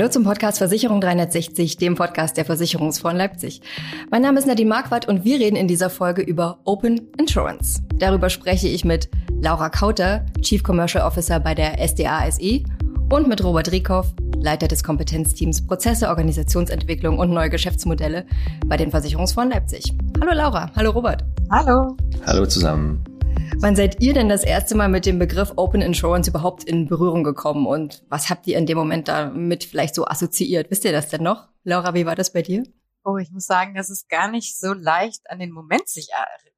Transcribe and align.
Hallo 0.00 0.08
zum 0.08 0.24
Podcast 0.24 0.56
Versicherung 0.56 1.02
360, 1.02 1.76
dem 1.76 1.94
Podcast 1.94 2.38
der 2.38 2.46
Versicherungsfonds 2.46 3.18
Leipzig. 3.18 3.60
Mein 4.10 4.22
Name 4.22 4.38
ist 4.38 4.46
Nadine 4.46 4.70
Marquardt 4.70 5.06
und 5.06 5.26
wir 5.26 5.38
reden 5.38 5.56
in 5.56 5.68
dieser 5.68 5.90
Folge 5.90 6.22
über 6.22 6.58
Open 6.64 7.08
Insurance. 7.18 7.82
Darüber 7.98 8.30
spreche 8.30 8.66
ich 8.66 8.82
mit 8.82 9.10
Laura 9.42 9.68
Kauter, 9.68 10.24
Chief 10.40 10.62
Commercial 10.62 11.06
Officer 11.06 11.38
bei 11.38 11.54
der 11.54 11.86
SDA 11.86 12.30
SE 12.30 12.62
und 13.10 13.28
mit 13.28 13.44
Robert 13.44 13.72
Rieckhoff, 13.72 14.06
Leiter 14.38 14.68
des 14.68 14.82
Kompetenzteams 14.82 15.66
Prozesse, 15.66 16.08
Organisationsentwicklung 16.08 17.18
und 17.18 17.28
neue 17.30 17.50
Geschäftsmodelle 17.50 18.24
bei 18.68 18.78
den 18.78 18.90
Versicherungsfonds 18.90 19.54
Leipzig. 19.54 19.92
Hallo 20.18 20.32
Laura, 20.32 20.70
hallo 20.76 20.92
Robert. 20.92 21.26
Hallo. 21.50 21.94
Hallo 22.24 22.46
zusammen. 22.46 23.04
Wann 23.58 23.76
seid 23.76 24.00
ihr 24.00 24.14
denn 24.14 24.28
das 24.28 24.44
erste 24.44 24.74
Mal 24.74 24.88
mit 24.88 25.06
dem 25.06 25.18
Begriff 25.18 25.52
Open 25.56 25.82
Insurance 25.82 26.30
überhaupt 26.30 26.64
in 26.64 26.88
Berührung 26.88 27.24
gekommen 27.24 27.66
und 27.66 28.04
was 28.08 28.30
habt 28.30 28.46
ihr 28.46 28.56
in 28.56 28.66
dem 28.66 28.78
Moment 28.78 29.08
damit 29.08 29.64
vielleicht 29.64 29.94
so 29.94 30.06
assoziiert? 30.06 30.70
Wisst 30.70 30.84
ihr 30.84 30.92
das 30.92 31.08
denn 31.08 31.22
noch? 31.22 31.48
Laura, 31.64 31.94
wie 31.94 32.06
war 32.06 32.16
das 32.16 32.32
bei 32.32 32.42
dir? 32.42 32.62
Oh, 33.04 33.16
ich 33.16 33.30
muss 33.30 33.46
sagen, 33.46 33.74
das 33.74 33.90
ist 33.90 34.08
gar 34.08 34.30
nicht 34.30 34.58
so 34.58 34.72
leicht 34.72 35.30
an 35.30 35.38
den 35.38 35.52
Moment 35.52 35.88
sich 35.88 36.10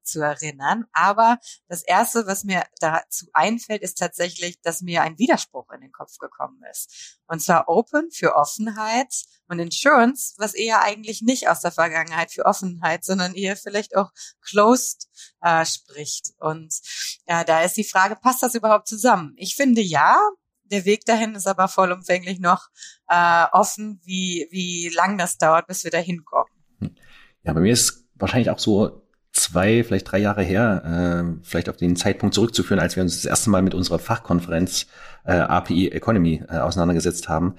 zu 0.03 0.21
erinnern. 0.21 0.85
Aber 0.93 1.37
das 1.67 1.83
erste, 1.83 2.27
was 2.27 2.43
mir 2.43 2.63
dazu 2.79 3.27
einfällt, 3.33 3.81
ist 3.81 3.97
tatsächlich, 3.97 4.61
dass 4.61 4.81
mir 4.81 5.01
ein 5.01 5.17
Widerspruch 5.17 5.71
in 5.71 5.81
den 5.81 5.91
Kopf 5.91 6.17
gekommen 6.17 6.61
ist. 6.71 7.19
Und 7.27 7.41
zwar 7.41 7.67
Open 7.67 8.09
für 8.11 8.35
Offenheit 8.35 9.13
und 9.47 9.59
Insurance, 9.59 10.35
was 10.37 10.53
eher 10.53 10.81
eigentlich 10.81 11.21
nicht 11.21 11.49
aus 11.49 11.61
der 11.61 11.71
Vergangenheit 11.71 12.31
für 12.31 12.45
Offenheit, 12.45 13.03
sondern 13.03 13.33
eher 13.35 13.55
vielleicht 13.55 13.95
auch 13.95 14.11
Closed 14.41 15.07
äh, 15.41 15.65
spricht. 15.65 16.33
Und 16.39 16.73
ja, 17.27 17.43
da 17.43 17.61
ist 17.61 17.77
die 17.77 17.83
Frage, 17.83 18.15
passt 18.15 18.43
das 18.43 18.55
überhaupt 18.55 18.87
zusammen? 18.87 19.33
Ich 19.37 19.55
finde 19.55 19.81
ja, 19.81 20.19
der 20.65 20.85
Weg 20.85 21.05
dahin 21.05 21.35
ist 21.35 21.47
aber 21.47 21.67
vollumfänglich 21.67 22.39
noch 22.39 22.67
äh, 23.07 23.45
offen, 23.51 24.01
wie, 24.03 24.47
wie 24.49 24.89
lang 24.89 25.17
das 25.17 25.37
dauert, 25.37 25.67
bis 25.67 25.83
wir 25.83 25.91
da 25.91 25.99
hinkommen. 25.99 26.51
Ja, 27.43 27.53
bei 27.53 27.59
mir 27.59 27.73
ist 27.73 28.05
wahrscheinlich 28.15 28.49
auch 28.49 28.59
so 28.59 29.02
zwei, 29.33 29.83
vielleicht 29.83 30.11
drei 30.11 30.19
Jahre 30.19 30.43
her, 30.43 31.25
äh, 31.25 31.39
vielleicht 31.43 31.67
auf 31.67 31.77
den 31.77 31.95
Zeitpunkt 31.95 32.35
zurückzuführen, 32.35 32.79
als 32.79 32.95
wir 32.95 33.03
uns 33.03 33.15
das 33.15 33.25
erste 33.25 33.49
Mal 33.49 33.63
mit 33.63 33.73
unserer 33.73 33.99
Fachkonferenz 33.99 34.85
äh, 35.25 35.33
API 35.33 35.89
Economy 35.89 36.43
äh, 36.47 36.57
auseinandergesetzt 36.57 37.27
haben. 37.27 37.55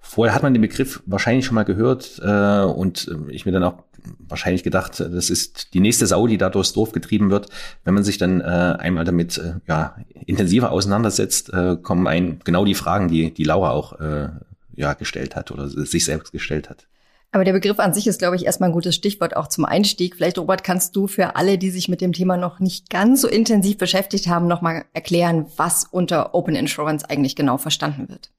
Vorher 0.00 0.34
hat 0.34 0.42
man 0.42 0.54
den 0.54 0.62
Begriff 0.62 1.02
wahrscheinlich 1.06 1.44
schon 1.44 1.54
mal 1.54 1.64
gehört 1.64 2.20
äh, 2.24 2.62
und 2.62 3.08
äh, 3.08 3.30
ich 3.30 3.44
mir 3.44 3.52
dann 3.52 3.62
auch 3.62 3.84
wahrscheinlich 4.26 4.62
gedacht, 4.62 5.00
das 5.00 5.28
ist 5.28 5.74
die 5.74 5.80
nächste 5.80 6.06
Sau, 6.06 6.26
die 6.26 6.38
da 6.38 6.48
durchs 6.48 6.72
Dorf 6.72 6.92
getrieben 6.92 7.30
wird. 7.30 7.48
Wenn 7.84 7.94
man 7.94 8.04
sich 8.04 8.16
dann 8.16 8.40
äh, 8.40 8.44
einmal 8.78 9.04
damit 9.04 9.36
äh, 9.36 9.54
ja, 9.66 9.96
intensiver 10.24 10.70
auseinandersetzt, 10.70 11.52
äh, 11.52 11.76
kommen 11.76 12.06
ein 12.06 12.40
genau 12.44 12.64
die 12.64 12.74
Fragen, 12.74 13.08
die 13.08 13.34
die 13.34 13.44
Laura 13.44 13.70
auch 13.70 14.00
äh, 14.00 14.28
ja, 14.76 14.94
gestellt 14.94 15.36
hat 15.36 15.50
oder 15.50 15.68
sich 15.68 16.04
selbst 16.04 16.32
gestellt 16.32 16.70
hat. 16.70 16.86
Aber 17.30 17.44
der 17.44 17.52
Begriff 17.52 17.78
an 17.78 17.92
sich 17.92 18.06
ist, 18.06 18.18
glaube 18.18 18.36
ich, 18.36 18.46
erstmal 18.46 18.70
ein 18.70 18.74
gutes 18.74 18.94
Stichwort 18.94 19.36
auch 19.36 19.48
zum 19.48 19.66
Einstieg. 19.66 20.16
Vielleicht, 20.16 20.38
Robert, 20.38 20.64
kannst 20.64 20.96
du 20.96 21.06
für 21.06 21.36
alle, 21.36 21.58
die 21.58 21.70
sich 21.70 21.88
mit 21.88 22.00
dem 22.00 22.12
Thema 22.12 22.38
noch 22.38 22.58
nicht 22.58 22.88
ganz 22.88 23.20
so 23.20 23.28
intensiv 23.28 23.76
beschäftigt 23.76 24.28
haben, 24.28 24.46
nochmal 24.46 24.86
erklären, 24.94 25.46
was 25.56 25.84
unter 25.84 26.34
Open 26.34 26.54
Insurance 26.54 27.08
eigentlich 27.08 27.36
genau 27.36 27.58
verstanden 27.58 28.08
wird. 28.08 28.30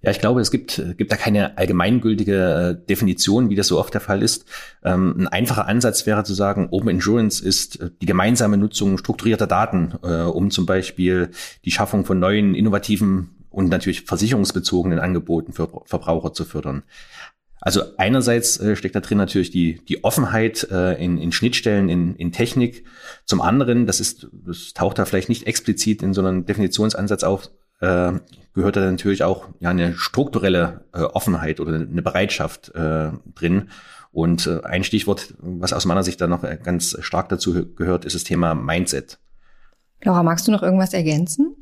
Ja, 0.00 0.10
ich 0.10 0.18
glaube, 0.18 0.40
es 0.40 0.50
gibt, 0.50 0.82
gibt 0.96 1.12
da 1.12 1.16
keine 1.16 1.56
allgemeingültige 1.58 2.76
äh, 2.82 2.86
Definition, 2.88 3.50
wie 3.50 3.54
das 3.54 3.68
so 3.68 3.78
oft 3.78 3.94
der 3.94 4.00
Fall 4.00 4.20
ist. 4.22 4.46
Ähm, 4.82 5.14
ein 5.16 5.28
einfacher 5.28 5.68
Ansatz 5.68 6.06
wäre 6.06 6.24
zu 6.24 6.34
sagen, 6.34 6.68
Open 6.72 6.88
Insurance 6.88 7.44
ist 7.44 7.80
äh, 7.80 7.90
die 8.00 8.06
gemeinsame 8.06 8.56
Nutzung 8.56 8.98
strukturierter 8.98 9.46
Daten, 9.46 9.94
äh, 10.02 10.22
um 10.22 10.50
zum 10.50 10.66
Beispiel 10.66 11.30
die 11.64 11.70
Schaffung 11.70 12.04
von 12.04 12.18
neuen, 12.18 12.56
innovativen 12.56 13.30
und 13.50 13.68
natürlich 13.68 14.02
versicherungsbezogenen 14.02 14.98
Angeboten 14.98 15.52
für 15.52 15.68
Verbraucher 15.84 16.32
zu 16.32 16.44
fördern. 16.44 16.82
Also 17.64 17.82
einerseits 17.96 18.58
äh, 18.58 18.74
steckt 18.74 18.96
da 18.96 19.00
drin 19.00 19.18
natürlich 19.18 19.52
die, 19.52 19.80
die 19.84 20.02
Offenheit 20.02 20.68
äh, 20.72 20.94
in, 21.02 21.16
in 21.16 21.30
Schnittstellen, 21.30 21.88
in, 21.88 22.16
in 22.16 22.32
Technik. 22.32 22.84
Zum 23.24 23.40
anderen, 23.40 23.86
das 23.86 24.00
ist, 24.00 24.26
das 24.32 24.72
taucht 24.74 24.98
da 24.98 25.04
vielleicht 25.04 25.28
nicht 25.28 25.46
explizit 25.46 26.02
in 26.02 26.12
so 26.12 26.22
einem 26.22 26.44
Definitionsansatz 26.44 27.22
auf, 27.22 27.50
äh, 27.78 28.14
gehört 28.52 28.74
da 28.74 28.90
natürlich 28.90 29.22
auch 29.22 29.46
ja 29.60 29.70
eine 29.70 29.94
strukturelle 29.94 30.86
äh, 30.92 31.02
Offenheit 31.02 31.60
oder 31.60 31.74
eine 31.76 32.02
Bereitschaft 32.02 32.74
äh, 32.74 33.12
drin. 33.36 33.70
Und 34.10 34.48
äh, 34.48 34.60
ein 34.64 34.82
Stichwort, 34.82 35.34
was 35.38 35.72
aus 35.72 35.84
meiner 35.84 36.02
Sicht 36.02 36.20
da 36.20 36.26
noch 36.26 36.42
ganz 36.64 36.96
stark 37.00 37.28
dazu 37.28 37.72
gehört, 37.76 38.04
ist 38.04 38.16
das 38.16 38.24
Thema 38.24 38.56
Mindset. 38.56 39.20
Laura, 40.02 40.24
magst 40.24 40.48
du 40.48 40.52
noch 40.52 40.64
irgendwas 40.64 40.94
ergänzen? 40.94 41.54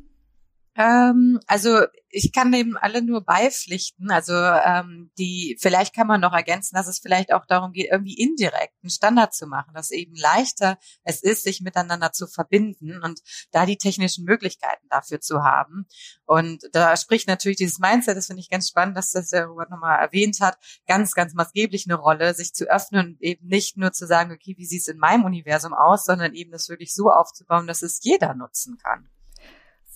Ähm, 0.77 1.41
also 1.47 1.81
ich 2.13 2.33
kann 2.33 2.53
dem 2.53 2.77
alle 2.81 3.03
nur 3.03 3.25
beipflichten. 3.25 4.11
Also 4.11 4.35
ähm, 4.35 5.11
die, 5.19 5.57
vielleicht 5.61 5.95
kann 5.95 6.07
man 6.07 6.21
noch 6.21 6.33
ergänzen, 6.33 6.75
dass 6.75 6.87
es 6.87 7.01
vielleicht 7.01 7.33
auch 7.33 7.47
darum 7.47 7.73
geht, 7.73 7.91
irgendwie 7.91 8.15
indirekt 8.15 8.75
einen 8.83 8.91
Standard 8.91 9.35
zu 9.35 9.47
machen, 9.47 9.75
dass 9.75 9.91
eben 9.91 10.15
leichter 10.15 10.79
es 11.05 11.23
ist, 11.23 11.45
sich 11.45 11.61
miteinander 11.61 12.13
zu 12.13 12.27
verbinden 12.27 13.03
und 13.03 13.21
da 13.53 13.67
die 13.67 13.79
technischen 13.79 14.25
Möglichkeiten 14.25 14.87
dafür 14.89 15.21
zu 15.21 15.43
haben. 15.43 15.87
Und 16.25 16.63
da 16.73 16.97
spricht 16.97 17.29
natürlich 17.29 17.59
dieses 17.59 17.79
Mindset, 17.79 18.17
das 18.17 18.27
finde 18.27 18.41
ich 18.41 18.51
ganz 18.51 18.69
spannend, 18.69 18.97
dass 18.97 19.11
das 19.11 19.31
der 19.31 19.47
Robert 19.47 19.71
nochmal 19.71 19.99
erwähnt 19.99 20.41
hat, 20.41 20.59
ganz, 20.87 21.15
ganz 21.15 21.35
maßgeblich 21.35 21.87
eine 21.87 21.97
Rolle, 21.97 22.35
sich 22.35 22.55
zu 22.55 22.71
öffnen 22.71 23.15
und 23.15 23.23
eben 23.23 23.47
nicht 23.47 23.77
nur 23.77 23.93
zu 23.93 24.07
sagen, 24.07 24.33
okay, 24.33 24.55
wie 24.57 24.67
sieht 24.67 24.83
es 24.83 24.89
in 24.89 24.99
meinem 24.99 25.25
Universum 25.25 25.75
aus, 25.75 26.05
sondern 26.05 26.35
eben 26.35 26.53
das 26.53 26.69
wirklich 26.69 26.95
so 26.95 27.11
aufzubauen, 27.11 27.67
dass 27.67 27.83
es 27.83 28.01
jeder 28.03 28.35
nutzen 28.35 28.79
kann 28.79 29.09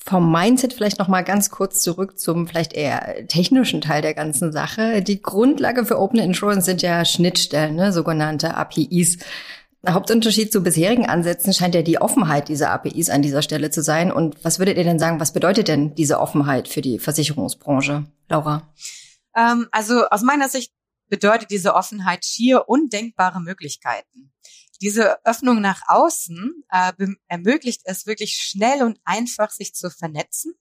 vom 0.05 0.31
Mindset 0.31 0.75
vielleicht 0.75 0.99
noch 0.99 1.09
mal 1.09 1.23
ganz 1.23 1.49
kurz 1.49 1.81
zurück 1.81 2.19
zum 2.19 2.47
vielleicht 2.47 2.75
eher 2.75 3.27
technischen 3.27 3.81
Teil 3.81 4.03
der 4.03 4.13
ganzen 4.13 4.53
Sache. 4.53 5.01
Die 5.01 5.23
Grundlage 5.23 5.87
für 5.87 5.99
Open 5.99 6.21
Insurance 6.21 6.67
sind 6.67 6.83
ja 6.83 7.07
Schnittstellen, 7.07 7.75
ne, 7.75 7.91
sogenannte 7.91 8.55
APIs. 8.55 9.17
Der 9.83 9.95
Hauptunterschied 9.95 10.53
zu 10.53 10.63
bisherigen 10.63 11.07
Ansätzen 11.07 11.55
scheint 11.55 11.75
ja 11.75 11.81
die 11.81 12.01
Offenheit 12.03 12.49
dieser 12.49 12.71
APIs 12.71 13.09
an 13.09 13.23
dieser 13.23 13.41
Stelle 13.41 13.71
zu 13.71 13.83
sein. 13.83 14.13
Und 14.13 14.45
was 14.45 14.59
würdet 14.59 14.77
ihr 14.77 14.85
denn 14.85 14.99
sagen, 14.99 15.21
was 15.21 15.33
bedeutet 15.33 15.69
denn 15.69 15.95
diese 15.95 16.21
Offenheit 16.21 16.69
für 16.69 16.83
die 16.83 16.99
Versicherungsbranche? 16.99 18.05
Laura? 18.29 18.69
Ähm, 19.35 19.69
also 19.73 20.07
aus 20.09 20.23
meiner 20.23 20.51
Sicht 20.51 20.71
bedeutet 21.09 21.51
diese 21.51 21.75
Offenheit 21.75 22.27
schier 22.27 22.69
undenkbare 22.69 23.41
Möglichkeiten. 23.41 24.33
Diese 24.85 25.25
Öffnung 25.25 25.63
nach 25.63 25.81
außen 25.87 26.63
äh, 26.71 26.93
ermöglicht 27.27 27.81
es 27.85 28.05
wirklich 28.05 28.35
schnell 28.35 28.83
und 28.83 29.01
einfach, 29.05 29.51
sich 29.51 29.75
zu 29.75 29.89
vernetzen, 29.89 30.53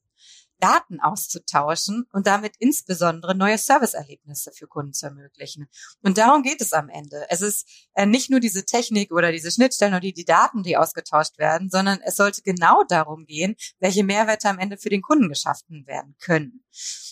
Daten 0.63 1.01
auszutauschen 1.01 2.07
und 2.13 2.25
damit 2.25 2.53
insbesondere 2.57 3.35
neue 3.35 3.57
Serviceerlebnisse 3.57 4.53
für 4.53 4.66
Kunden 4.66 4.94
zu 4.94 5.07
ermöglichen. 5.07 5.68
Und 6.01 6.18
darum 6.18 6.41
geht 6.41 6.62
es 6.62 6.72
am 6.72 6.88
Ende. 6.88 7.25
Es 7.29 7.41
ist 7.41 7.68
äh, 7.96 8.06
nicht 8.06 8.29
nur 8.29 8.40
diese 8.40 8.63
Technik 8.63 9.12
oder 9.12 9.34
diese 9.34 9.51
Schnittstellen 9.51 9.94
oder 9.94 10.00
die, 10.00 10.13
die 10.13 10.24
Daten, 10.24 10.63
die 10.63 10.78
ausgetauscht 10.78 11.38
werden, 11.38 11.69
sondern 11.69 12.00
es 12.01 12.16
sollte 12.16 12.41
genau 12.44 12.84
darum 12.88 13.25
gehen, 13.25 13.56
welche 13.79 14.06
Mehrwerte 14.06 14.47
am 14.47 14.57
Ende 14.57 14.78
für 14.78 14.88
den 14.88 15.01
Kunden 15.01 15.28
geschaffen 15.28 15.85
werden 15.85 16.16
können. 16.22 16.63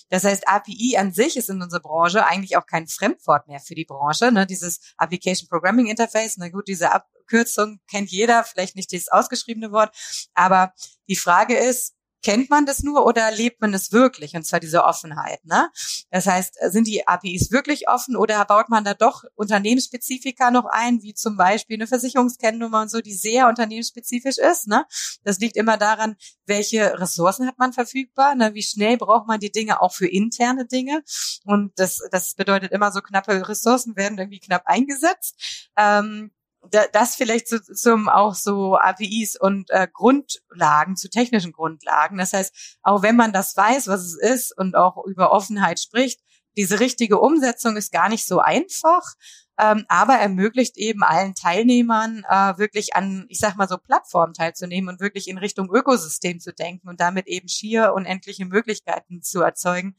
Das 0.09 0.23
heißt, 0.23 0.47
API 0.47 0.95
an 0.97 1.11
sich 1.11 1.35
ist 1.35 1.49
in 1.49 1.61
unserer 1.61 1.81
Branche 1.81 2.25
eigentlich 2.25 2.55
auch 2.55 2.65
kein 2.65 2.87
Fremdwort 2.87 3.49
mehr 3.49 3.59
für 3.59 3.75
die 3.75 3.85
Branche. 3.85 4.31
Ne? 4.31 4.45
Dieses 4.45 4.93
Application 4.95 5.49
Programming 5.49 5.87
Interface, 5.87 6.37
na 6.37 6.47
gut, 6.47 6.69
diese 6.69 6.93
Abkürzung 6.93 7.81
kennt 7.89 8.11
jeder, 8.11 8.45
vielleicht 8.45 8.77
nicht 8.77 8.91
dieses 8.91 9.09
ausgeschriebene 9.09 9.73
Wort, 9.73 9.93
aber 10.33 10.73
die 11.09 11.17
Frage 11.17 11.57
ist, 11.57 11.95
kennt 12.23 12.49
man 12.49 12.65
das 12.65 12.83
nur 12.83 13.05
oder 13.05 13.31
lebt 13.31 13.61
man 13.61 13.73
es 13.73 13.91
wirklich? 13.91 14.35
Und 14.35 14.43
zwar 14.43 14.59
diese 14.59 14.83
Offenheit. 14.83 15.43
Ne? 15.45 15.69
Das 16.09 16.27
heißt, 16.27 16.57
sind 16.69 16.87
die 16.87 17.07
APIs 17.07 17.51
wirklich 17.51 17.89
offen 17.89 18.15
oder 18.15 18.43
baut 18.45 18.69
man 18.69 18.83
da 18.83 18.93
doch 18.93 19.23
Unternehmensspezifika 19.35 20.51
noch 20.51 20.65
ein, 20.65 21.01
wie 21.01 21.13
zum 21.13 21.37
Beispiel 21.37 21.77
eine 21.77 21.87
Versicherungskennnummer 21.87 22.81
und 22.81 22.91
so, 22.91 23.01
die 23.01 23.13
sehr 23.13 23.47
unternehmensspezifisch 23.47 24.37
ist? 24.37 24.67
Ne? 24.67 24.85
Das 25.23 25.39
liegt 25.39 25.57
immer 25.57 25.77
daran, 25.77 26.15
welche 26.45 26.99
Ressourcen 26.99 27.47
hat 27.47 27.57
man 27.57 27.73
verfügbar, 27.73 28.35
ne? 28.35 28.53
wie 28.53 28.63
schnell 28.63 28.97
braucht 28.97 29.27
man 29.27 29.39
die 29.39 29.51
Dinge 29.51 29.81
auch 29.81 29.93
für 29.93 30.07
interne 30.07 30.65
Dinge. 30.65 31.03
Und 31.45 31.71
das, 31.77 31.99
das 32.11 32.33
bedeutet 32.33 32.71
immer 32.71 32.91
so 32.91 33.01
knappe 33.01 33.47
Ressourcen 33.47 33.95
werden 33.95 34.17
irgendwie 34.17 34.39
knapp 34.39 34.63
eingesetzt. 34.65 35.69
Ähm, 35.77 36.31
das 36.69 37.15
vielleicht 37.15 37.47
zu, 37.47 37.61
zum 37.61 38.07
auch 38.07 38.35
so 38.35 38.77
APIs 38.77 39.35
und 39.35 39.69
äh, 39.71 39.87
Grundlagen, 39.91 40.95
zu 40.95 41.09
technischen 41.09 41.51
Grundlagen. 41.51 42.17
Das 42.17 42.33
heißt, 42.33 42.77
auch 42.83 43.01
wenn 43.01 43.15
man 43.15 43.33
das 43.33 43.57
weiß, 43.57 43.87
was 43.87 44.01
es 44.01 44.17
ist 44.17 44.57
und 44.57 44.75
auch 44.75 45.03
über 45.05 45.31
Offenheit 45.31 45.79
spricht, 45.79 46.21
diese 46.57 46.79
richtige 46.79 47.19
Umsetzung 47.19 47.77
ist 47.77 47.91
gar 47.91 48.09
nicht 48.09 48.27
so 48.27 48.39
einfach, 48.39 49.15
ähm, 49.57 49.85
aber 49.87 50.15
ermöglicht 50.15 50.77
eben 50.77 51.03
allen 51.03 51.33
Teilnehmern 51.33 52.23
äh, 52.27 52.57
wirklich 52.57 52.95
an, 52.95 53.25
ich 53.29 53.39
sag 53.39 53.55
mal 53.55 53.67
so 53.67 53.77
Plattformen 53.77 54.33
teilzunehmen 54.33 54.89
und 54.89 54.99
wirklich 54.99 55.27
in 55.27 55.37
Richtung 55.37 55.69
Ökosystem 55.73 56.39
zu 56.39 56.53
denken 56.53 56.89
und 56.89 56.99
damit 56.99 57.27
eben 57.27 57.47
schier 57.47 57.93
unendliche 57.93 58.45
Möglichkeiten 58.45 59.21
zu 59.21 59.41
erzeugen, 59.41 59.95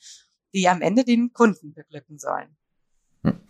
die 0.53 0.69
am 0.69 0.82
Ende 0.82 1.05
den 1.05 1.32
Kunden 1.32 1.73
beglücken 1.73 2.19
sollen. 2.19 2.56
Hm. 3.23 3.41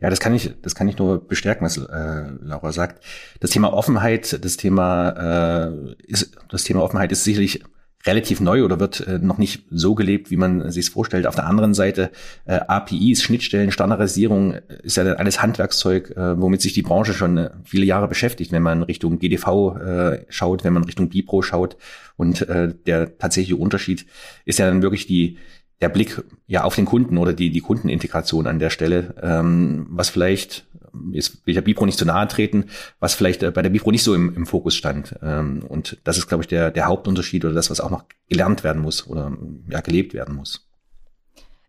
Ja, 0.00 0.08
das 0.08 0.20
kann 0.20 0.34
ich, 0.34 0.50
das 0.62 0.74
kann 0.74 0.88
ich 0.88 0.98
nur 0.98 1.26
bestärken, 1.26 1.64
was 1.64 1.76
äh, 1.76 2.30
Laura 2.42 2.72
sagt. 2.72 3.04
Das 3.40 3.50
Thema 3.50 3.72
Offenheit, 3.72 4.44
das 4.44 4.56
Thema 4.56 5.68
äh, 5.68 5.94
ist, 6.06 6.36
das 6.48 6.64
Thema 6.64 6.82
Offenheit 6.82 7.12
ist 7.12 7.24
sicherlich 7.24 7.62
relativ 8.06 8.40
neu 8.40 8.64
oder 8.64 8.80
wird 8.80 9.06
äh, 9.06 9.18
noch 9.18 9.36
nicht 9.36 9.64
so 9.70 9.94
gelebt, 9.94 10.30
wie 10.30 10.36
man 10.36 10.70
sich 10.70 10.88
vorstellt. 10.88 11.26
Auf 11.26 11.34
der 11.34 11.46
anderen 11.46 11.74
Seite 11.74 12.10
äh, 12.46 12.54
APIs, 12.54 13.22
Schnittstellen, 13.22 13.70
Standardisierung 13.70 14.54
äh, 14.54 14.62
ist 14.82 14.96
ja 14.96 15.04
alles 15.04 15.42
Handwerkszeug, 15.42 16.16
äh, 16.16 16.40
womit 16.40 16.62
sich 16.62 16.72
die 16.72 16.82
Branche 16.82 17.12
schon 17.12 17.36
äh, 17.36 17.50
viele 17.64 17.84
Jahre 17.84 18.08
beschäftigt, 18.08 18.52
wenn 18.52 18.62
man 18.62 18.82
Richtung 18.82 19.18
GDV 19.18 19.76
äh, 19.76 20.24
schaut, 20.30 20.64
wenn 20.64 20.72
man 20.72 20.84
Richtung 20.84 21.10
Bipro 21.10 21.42
schaut. 21.42 21.76
Und 22.16 22.48
äh, 22.48 22.74
der 22.86 23.18
tatsächliche 23.18 23.56
Unterschied 23.56 24.06
ist 24.46 24.58
ja 24.58 24.66
dann 24.66 24.82
wirklich 24.82 25.06
die 25.06 25.36
der 25.80 25.88
Blick 25.88 26.22
ja 26.46 26.64
auf 26.64 26.74
den 26.74 26.84
Kunden 26.84 27.16
oder 27.18 27.32
die 27.32 27.50
die 27.50 27.60
Kundenintegration 27.60 28.46
an 28.46 28.58
der 28.58 28.70
Stelle, 28.70 29.14
ähm, 29.22 29.86
was 29.90 30.10
vielleicht 30.10 30.66
jetzt 31.12 31.46
will 31.46 31.52
ich 31.52 31.54
der 31.54 31.62
Bipro 31.62 31.86
nicht 31.86 31.98
zu 31.98 32.04
nahe 32.04 32.28
treten, 32.28 32.66
was 32.98 33.14
vielleicht 33.14 33.42
äh, 33.42 33.50
bei 33.50 33.62
der 33.62 33.70
Bipro 33.70 33.90
nicht 33.90 34.02
so 34.02 34.14
im, 34.14 34.34
im 34.34 34.46
Fokus 34.46 34.74
stand. 34.74 35.14
Ähm, 35.22 35.62
und 35.68 35.98
das 36.04 36.18
ist, 36.18 36.26
glaube 36.26 36.42
ich, 36.42 36.48
der, 36.48 36.70
der 36.70 36.86
Hauptunterschied 36.86 37.44
oder 37.44 37.54
das, 37.54 37.70
was 37.70 37.80
auch 37.80 37.90
noch 37.90 38.04
gelernt 38.28 38.64
werden 38.64 38.82
muss 38.82 39.06
oder 39.06 39.32
ja, 39.68 39.80
gelebt 39.80 40.14
werden 40.14 40.34
muss. 40.34 40.66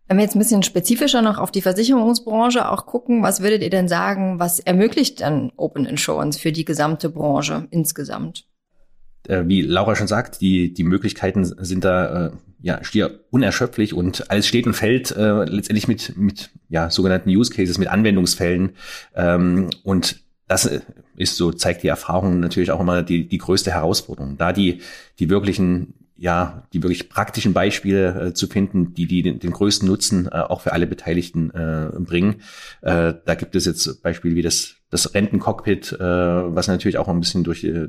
Wenn 0.08 0.18
wir 0.18 0.24
jetzt 0.24 0.34
ein 0.34 0.40
bisschen 0.40 0.62
spezifischer 0.62 1.22
noch 1.22 1.38
auf 1.38 1.50
die 1.50 1.62
Versicherungsbranche 1.62 2.70
auch 2.70 2.86
gucken, 2.86 3.22
was 3.22 3.40
würdet 3.40 3.62
ihr 3.62 3.70
denn 3.70 3.88
sagen, 3.88 4.38
was 4.38 4.58
ermöglicht 4.58 5.20
dann 5.20 5.52
Open 5.56 5.86
Insurance 5.86 6.38
für 6.38 6.52
die 6.52 6.64
gesamte 6.64 7.08
Branche 7.08 7.66
insgesamt? 7.70 8.44
Äh, 9.28 9.44
wie 9.46 9.62
Laura 9.62 9.96
schon 9.96 10.08
sagt, 10.08 10.40
die, 10.40 10.72
die 10.72 10.84
Möglichkeiten 10.84 11.44
sind 11.44 11.84
da 11.84 12.26
äh, 12.26 12.30
ja 12.60 12.82
schier 12.84 13.20
unerschöpflich 13.30 13.94
und 13.94 14.30
alles 14.30 14.46
steht 14.46 14.66
und 14.66 14.74
fällt 14.74 15.10
äh, 15.12 15.44
letztendlich 15.44 15.88
mit, 15.88 16.16
mit 16.16 16.50
ja, 16.68 16.90
sogenannten 16.90 17.30
Use 17.30 17.52
Cases, 17.52 17.78
mit 17.78 17.88
Anwendungsfällen. 17.88 18.70
Ähm, 19.14 19.70
und 19.82 20.20
das 20.48 20.70
ist 21.16 21.36
so, 21.36 21.52
zeigt 21.52 21.82
die 21.82 21.88
Erfahrung 21.88 22.40
natürlich 22.40 22.70
auch 22.70 22.80
immer 22.80 23.02
die, 23.02 23.26
die 23.26 23.38
größte 23.38 23.70
Herausforderung. 23.70 24.36
Da 24.36 24.52
die, 24.52 24.80
die 25.18 25.30
wirklichen 25.30 25.94
ja, 26.22 26.62
die 26.72 26.84
wirklich 26.84 27.08
praktischen 27.08 27.52
Beispiele 27.52 28.28
äh, 28.28 28.32
zu 28.32 28.46
finden, 28.46 28.94
die, 28.94 29.06
die 29.08 29.22
den, 29.22 29.40
den 29.40 29.50
größten 29.50 29.88
Nutzen 29.88 30.28
äh, 30.28 30.36
auch 30.36 30.60
für 30.60 30.72
alle 30.72 30.86
Beteiligten 30.86 31.50
äh, 31.50 31.90
bringen. 31.98 32.42
Äh, 32.80 33.14
da 33.24 33.34
gibt 33.34 33.56
es 33.56 33.64
jetzt 33.64 34.04
Beispiele 34.04 34.36
wie 34.36 34.42
das, 34.42 34.76
das 34.88 35.14
Rentencockpit, 35.14 35.94
äh, 35.94 35.98
was 35.98 36.68
natürlich 36.68 36.98
auch 36.98 37.08
ein 37.08 37.18
bisschen 37.18 37.42
durch, 37.42 37.64
äh, 37.64 37.88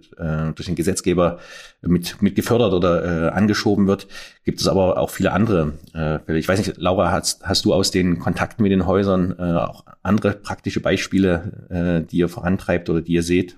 durch 0.56 0.66
den 0.66 0.74
Gesetzgeber 0.74 1.38
mit, 1.84 2.24
mit 2.24 2.34
gefördert 2.34 2.74
oder 2.74 3.28
äh, 3.28 3.30
angeschoben 3.30 3.86
wird. 3.86 4.08
Gibt 4.44 4.60
es 4.62 4.68
aber 4.68 4.98
auch 4.98 5.12
viele 5.12 5.32
andere 5.32 5.74
äh, 5.94 6.40
Ich 6.40 6.48
weiß 6.48 6.58
nicht, 6.58 6.78
Laura, 6.78 7.12
hast, 7.12 7.46
hast 7.46 7.66
du 7.66 7.74
aus 7.76 7.92
den 7.92 8.18
Kontakten 8.18 8.64
mit 8.64 8.72
den 8.72 8.88
Häusern 8.88 9.36
äh, 9.38 9.44
auch 9.44 9.86
andere 10.02 10.32
praktische 10.32 10.80
Beispiele, 10.80 12.02
äh, 12.04 12.10
die 12.10 12.18
ihr 12.18 12.30
vorantreibt 12.30 12.90
oder 12.90 13.02
die 13.02 13.14
ihr 13.14 13.24
seht? 13.24 13.58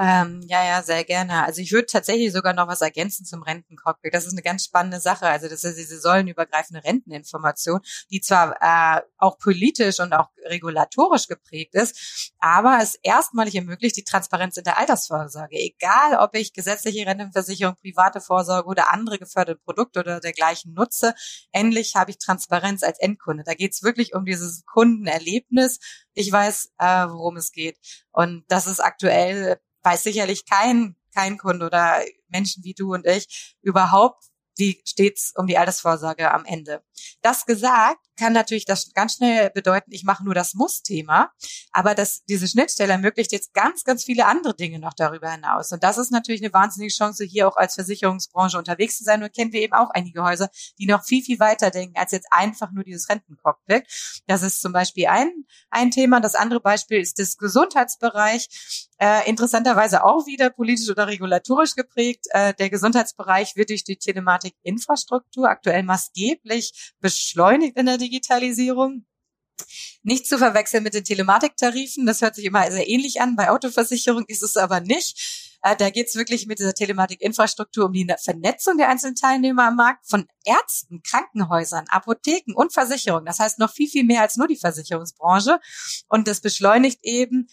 Ähm, 0.00 0.42
ja, 0.46 0.64
ja, 0.64 0.82
sehr 0.84 1.02
gerne. 1.02 1.44
Also 1.44 1.60
ich 1.60 1.72
würde 1.72 1.86
tatsächlich 1.86 2.32
sogar 2.32 2.52
noch 2.52 2.68
was 2.68 2.82
ergänzen 2.82 3.26
zum 3.26 3.42
Rentencockpit. 3.42 4.14
Das 4.14 4.26
ist 4.26 4.32
eine 4.32 4.42
ganz 4.42 4.64
spannende 4.64 5.00
Sache. 5.00 5.26
Also 5.26 5.48
das 5.48 5.64
ist 5.64 5.76
diese 5.76 6.00
säulenübergreifende 6.00 6.84
Renteninformation, 6.84 7.80
die 8.08 8.20
zwar 8.20 8.54
äh, 8.60 9.02
auch 9.16 9.38
politisch 9.38 9.98
und 9.98 10.12
auch 10.12 10.28
regulatorisch 10.44 11.26
geprägt 11.26 11.74
ist, 11.74 12.32
aber 12.38 12.78
es 12.80 12.94
erstmalig 13.02 13.56
ermöglicht 13.56 13.96
die 13.96 14.04
Transparenz 14.04 14.56
in 14.56 14.62
der 14.62 14.78
Altersvorsorge. 14.78 15.56
Egal, 15.56 16.14
ob 16.20 16.36
ich 16.36 16.52
gesetzliche 16.52 17.04
Rentenversicherung, 17.04 17.74
private 17.74 18.20
Vorsorge 18.20 18.68
oder 18.68 18.92
andere 18.92 19.18
geförderte 19.18 19.60
Produkte 19.64 19.98
oder 20.00 20.20
dergleichen 20.20 20.74
nutze, 20.74 21.12
endlich 21.50 21.96
habe 21.96 22.12
ich 22.12 22.18
Transparenz 22.18 22.84
als 22.84 23.00
Endkunde. 23.00 23.42
Da 23.44 23.54
geht 23.54 23.72
es 23.72 23.82
wirklich 23.82 24.14
um 24.14 24.24
dieses 24.24 24.64
Kundenerlebnis. 24.64 25.80
Ich 26.14 26.30
weiß, 26.30 26.70
äh, 26.78 27.06
worum 27.08 27.36
es 27.36 27.50
geht. 27.50 27.78
Und 28.12 28.44
das 28.48 28.68
ist 28.68 28.78
aktuell 28.80 29.58
weiß 29.82 30.02
sicherlich 30.02 30.44
kein, 30.46 30.96
kein 31.14 31.38
Kunde 31.38 31.66
oder 31.66 32.02
Menschen 32.28 32.64
wie 32.64 32.74
du 32.74 32.94
und 32.94 33.06
ich 33.06 33.56
überhaupt, 33.62 34.24
wie 34.56 34.82
steht's 34.86 35.32
um 35.36 35.46
die 35.46 35.58
Altersvorsorge 35.58 36.32
am 36.32 36.44
Ende. 36.44 36.82
Das 37.22 37.46
gesagt, 37.46 37.98
kann 38.18 38.32
natürlich 38.32 38.64
das 38.64 38.92
ganz 38.94 39.14
schnell 39.14 39.50
bedeuten, 39.50 39.92
ich 39.92 40.04
mache 40.04 40.24
nur 40.24 40.34
das 40.34 40.54
Muss-Thema, 40.54 41.30
aber 41.72 41.94
das, 41.94 42.24
diese 42.24 42.48
Schnittstelle 42.48 42.92
ermöglicht 42.92 43.32
jetzt 43.32 43.54
ganz, 43.54 43.84
ganz 43.84 44.04
viele 44.04 44.26
andere 44.26 44.54
Dinge 44.54 44.78
noch 44.78 44.92
darüber 44.94 45.30
hinaus. 45.30 45.72
Und 45.72 45.84
das 45.84 45.98
ist 45.98 46.10
natürlich 46.10 46.42
eine 46.42 46.52
wahnsinnige 46.52 46.92
Chance, 46.92 47.24
hier 47.24 47.48
auch 47.48 47.56
als 47.56 47.74
Versicherungsbranche 47.74 48.58
unterwegs 48.58 48.98
zu 48.98 49.04
sein. 49.04 49.22
Und 49.22 49.32
kennen 49.32 49.52
wir 49.52 49.60
eben 49.60 49.74
auch 49.74 49.90
einige 49.90 50.22
Häuser, 50.22 50.50
die 50.78 50.86
noch 50.86 51.04
viel, 51.04 51.22
viel 51.22 51.38
weiter 51.38 51.70
denken 51.70 51.96
als 51.96 52.12
jetzt 52.12 52.28
einfach 52.30 52.72
nur 52.72 52.84
dieses 52.84 53.08
Rentencockpit. 53.08 53.86
Das 54.26 54.42
ist 54.42 54.60
zum 54.60 54.72
Beispiel 54.72 55.06
ein, 55.06 55.44
ein 55.70 55.90
Thema. 55.90 56.20
Das 56.20 56.34
andere 56.34 56.60
Beispiel 56.60 57.00
ist 57.00 57.18
das 57.18 57.36
Gesundheitsbereich. 57.36 58.48
Äh, 59.00 59.28
interessanterweise 59.28 60.04
auch 60.04 60.26
wieder 60.26 60.50
politisch 60.50 60.90
oder 60.90 61.06
regulatorisch 61.06 61.76
geprägt. 61.76 62.26
Äh, 62.30 62.54
der 62.54 62.68
Gesundheitsbereich 62.68 63.54
wird 63.54 63.70
durch 63.70 63.84
die 63.84 63.96
Telematik-Infrastruktur 63.96 65.48
aktuell 65.48 65.84
maßgeblich 65.84 66.87
beschleunigt 67.00 67.76
in 67.76 67.86
der 67.86 67.98
Digitalisierung. 67.98 69.04
Nicht 70.02 70.26
zu 70.26 70.38
verwechseln 70.38 70.84
mit 70.84 70.94
den 70.94 71.04
Telematiktarifen. 71.04 72.06
Das 72.06 72.22
hört 72.22 72.36
sich 72.36 72.44
immer 72.44 72.70
sehr 72.70 72.88
ähnlich 72.88 73.20
an. 73.20 73.36
Bei 73.36 73.50
Autoversicherung 73.50 74.24
ist 74.26 74.42
es 74.42 74.56
aber 74.56 74.80
nicht. 74.80 75.48
Äh, 75.62 75.76
da 75.76 75.90
geht 75.90 76.06
es 76.06 76.14
wirklich 76.14 76.46
mit 76.46 76.58
dieser 76.60 76.74
Telematikinfrastruktur 76.74 77.86
um 77.86 77.92
die 77.92 78.06
Vernetzung 78.22 78.78
der 78.78 78.88
einzelnen 78.88 79.16
Teilnehmer 79.16 79.68
am 79.68 79.76
Markt 79.76 80.08
von 80.08 80.26
Ärzten, 80.44 81.02
Krankenhäusern, 81.02 81.84
Apotheken 81.88 82.54
und 82.54 82.72
Versicherungen. 82.72 83.26
Das 83.26 83.40
heißt 83.40 83.58
noch 83.58 83.72
viel, 83.72 83.88
viel 83.88 84.04
mehr 84.04 84.22
als 84.22 84.36
nur 84.36 84.46
die 84.46 84.56
Versicherungsbranche. 84.56 85.58
Und 86.08 86.28
das 86.28 86.40
beschleunigt 86.40 87.00
eben 87.02 87.48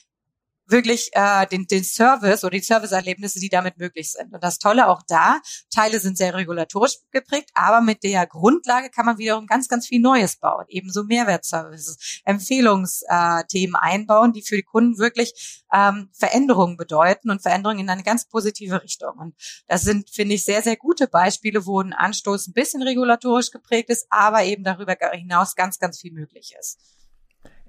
wirklich 0.68 1.10
äh, 1.14 1.46
den, 1.48 1.68
den 1.68 1.84
Service 1.84 2.44
oder 2.44 2.58
die 2.58 2.64
Serviceerlebnisse, 2.64 3.40
die 3.40 3.50
damit 3.50 3.78
möglich 3.78 4.12
sind. 4.12 4.34
Und 4.34 4.44
das 4.44 4.58
Tolle 4.60 4.88
auch 4.88 5.02
da, 5.08 5.40
Teile 5.74 6.00
sind 6.00 6.18
sehr 6.18 6.34
regulatorisch 6.34 6.98
geprägt, 7.12 7.52
aber 7.54 7.82
mit 7.82 8.04
der 8.04 8.26
Grundlage 8.26 8.90
kann 8.90 9.06
man 9.06 9.18
wiederum 9.18 9.48
ganz, 9.48 9.68
ganz 9.68 9.88
viel 9.88 10.02
Neues 10.02 10.38
bauen. 10.38 10.66
Ebenso 10.68 11.04
Mehrwertservices, 11.04 12.22
Empfehlungsthemen 12.26 13.76
einbauen, 13.76 14.34
die 14.34 14.42
für 14.42 14.56
die 14.56 14.64
Kunden 14.64 14.98
wirklich 14.98 15.64
ähm, 15.74 16.10
Veränderungen 16.14 16.78
bedeuten 16.78 17.30
und 17.30 17.42
Veränderungen 17.42 17.80
in 17.80 17.90
eine 17.90 18.04
ganz 18.04 18.28
positive 18.28 18.82
Richtung. 18.82 19.18
Und 19.18 19.36
das 19.68 19.84
sind, 19.84 20.10
finde 20.10 20.36
ich, 20.36 20.46
sehr, 20.46 20.62
sehr 20.62 20.78
gute 20.78 21.08
Beispiele, 21.08 21.66
wo 21.66 21.82
ein 21.82 21.94
Anstoß 21.94 22.48
ein 22.48 22.54
bisschen 22.54 22.82
regulatorisch 22.82 23.52
geprägt 23.52 23.90
ist, 23.90 24.08
aber 24.10 24.44
eben 24.44 24.64
darüber 24.64 24.96
hinaus 25.12 25.56
ganz, 25.56 25.80
ganz 25.80 26.00
viel 26.00 26.14
möglich 26.14 26.56
ist. 26.60 26.80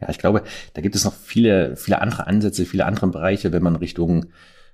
Ja, 0.00 0.08
ich 0.10 0.18
glaube, 0.18 0.42
da 0.74 0.82
gibt 0.82 0.94
es 0.94 1.04
noch 1.04 1.14
viele, 1.14 1.76
viele 1.76 2.00
andere 2.00 2.26
Ansätze, 2.26 2.66
viele 2.66 2.86
andere 2.86 3.06
Bereiche, 3.08 3.52
wenn 3.52 3.62
man 3.62 3.76
Richtung 3.76 4.26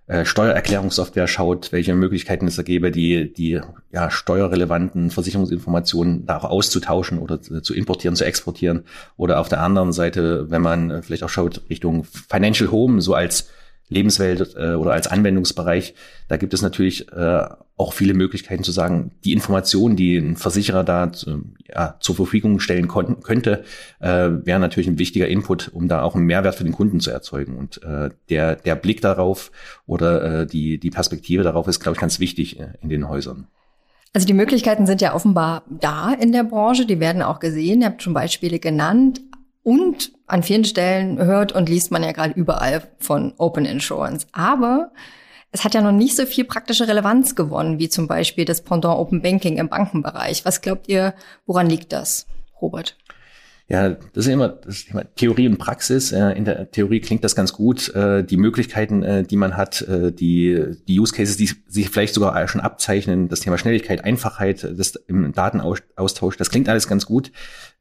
äh, 0.09 0.25
Steuererklärungssoftware 0.25 1.29
schaut, 1.29 1.71
welche 1.71 1.95
Möglichkeiten 1.95 2.49
es 2.49 2.57
da 2.57 2.63
gäbe, 2.63 2.91
die, 2.91 3.33
die 3.33 3.61
ja, 3.93 4.11
steuerrelevanten 4.11 5.11
Versicherungsinformationen 5.11 6.27
da 6.27 6.39
auch 6.39 6.45
auszutauschen 6.45 7.19
oder 7.19 7.41
zu 7.41 7.73
importieren, 7.73 8.17
zu 8.17 8.25
exportieren. 8.25 8.85
Oder 9.17 9.39
auf 9.39 9.49
der 9.49 9.61
anderen 9.61 9.93
Seite, 9.93 10.51
wenn 10.51 10.63
man 10.63 11.05
vielleicht 11.05 11.23
auch 11.23 11.29
schaut, 11.29 11.63
Richtung 11.71 12.05
Financial 12.05 12.73
Home, 12.73 13.01
so 13.01 13.15
als 13.15 13.49
Lebenswelt 13.89 14.55
äh, 14.57 14.75
oder 14.75 14.93
als 14.93 15.07
Anwendungsbereich, 15.07 15.95
da 16.29 16.37
gibt 16.37 16.55
es 16.55 16.63
natürlich 16.63 17.13
äh, 17.13 17.45
auch 17.77 17.93
viele 17.93 18.15
Möglichkeiten 18.15 18.63
zu 18.63 18.73
sagen, 18.73 19.13
die 19.25 19.33
Informationen, 19.33 19.97
die 19.97 20.17
ein 20.17 20.37
Versicherer 20.37 20.85
da 20.85 21.05
äh, 21.05 21.37
ja, 21.69 21.97
zur 22.01 22.15
Verfügung 22.15 22.61
stellen 22.61 22.89
konnten, 22.89 23.23
könnte, 23.23 23.65
äh, 24.01 24.09
wäre 24.09 24.61
natürlich 24.61 24.89
ein 24.89 24.99
wichtiger 24.99 25.29
Input, 25.29 25.71
um 25.73 25.89
da 25.89 26.03
auch 26.03 26.15
einen 26.15 26.27
Mehrwert 26.27 26.55
für 26.55 26.65
den 26.65 26.73
Kunden 26.73 27.01
zu 27.01 27.11
erzeugen. 27.11 27.57
Und 27.57 27.83
äh, 27.83 28.11
der, 28.31 28.57
der 28.57 28.77
Blick 28.77 29.01
darauf 29.01 29.51
oder 29.87 30.43
äh, 30.43 30.47
die, 30.47 30.79
die 30.79 30.91
Perspektive 30.91 31.43
darauf 31.43 31.67
ist, 31.67 31.81
glaube 31.81 31.97
ich, 31.97 32.01
ganz 32.01 32.21
wichtig 32.21 32.61
äh, 32.61 32.69
in 32.81 32.89
den 32.89 33.09
Häusern. 33.09 33.47
Also 34.15 34.27
die 34.27 34.35
Möglichkeiten 34.35 34.87
sind 34.87 35.01
ja 35.01 35.15
offenbar 35.15 35.65
da 35.69 36.13
in 36.13 36.33
der 36.33 36.45
Branche, 36.45 36.85
die 36.85 37.01
werden 37.01 37.23
auch 37.23 37.41
gesehen. 37.41 37.81
Ihr 37.81 37.87
habt 37.87 38.03
schon 38.03 38.13
Beispiele 38.13 38.59
genannt. 38.59 39.23
Und 39.63 40.13
an 40.27 40.43
vielen 40.43 40.65
Stellen 40.65 41.19
hört 41.19 41.53
und 41.53 41.69
liest 41.69 41.93
man 41.93 42.03
ja 42.03 42.13
gerade 42.13 42.35
überall 42.35 42.83
von 42.99 43.35
Open 43.39 43.65
Insurance. 43.65 44.27
Aber 44.33 44.93
es 45.53 45.65
hat 45.65 45.75
ja 45.75 45.83
noch 45.83 45.93
nicht 45.93 46.17
so 46.17 46.27
viel 46.27 46.45
praktische 46.45 46.89
Relevanz 46.89 47.35
gewonnen, 47.35 47.79
wie 47.79 47.89
zum 47.89 48.09
Beispiel 48.09 48.45
das 48.45 48.63
Pendant 48.63 48.99
Open 48.99 49.23
Banking 49.23 49.59
im 49.59 49.69
Bankenbereich. 49.69 50.45
Was 50.45 50.63
glaubt 50.63 50.89
ihr, 50.89 51.15
woran 51.47 51.69
liegt 51.69 51.93
das, 51.93 52.27
Robert? 52.61 52.97
Ja, 53.69 53.91
das 53.91 54.27
ist 54.27 54.29
immer, 54.29 54.49
das 54.49 54.81
ist 54.81 54.91
immer 54.91 55.05
Theorie 55.15 55.47
und 55.47 55.59
Praxis. 55.59 56.13
In 56.13 56.45
der 56.45 56.71
Theorie 56.71 57.01
klingt 57.01 57.23
das 57.23 57.37
ganz 57.37 57.53
gut. 57.53 57.95
Äh, 57.95 58.25
die 58.25 58.37
Möglichkeiten, 58.37 59.03
äh, 59.03 59.23
die 59.23 59.37
man 59.37 59.57
hat, 59.57 59.83
äh, 59.83 60.13
die, 60.13 60.75
die 60.89 61.01
Use 61.01 61.15
Cases, 61.15 61.37
die 61.37 61.51
sich 61.69 61.89
vielleicht 61.89 62.13
sogar 62.13 62.49
schon 62.49 62.61
abzeichnen, 62.61 63.29
das 63.29 63.41
Thema 63.41 63.57
Schnelligkeit, 63.57 64.05
Einfachheit, 64.05 64.65
das 64.77 64.97
im 65.07 65.33
Datenaustausch, 65.33 66.37
das 66.37 66.51
klingt 66.51 66.69
alles 66.69 66.89
ganz 66.89 67.07
gut 67.07 67.31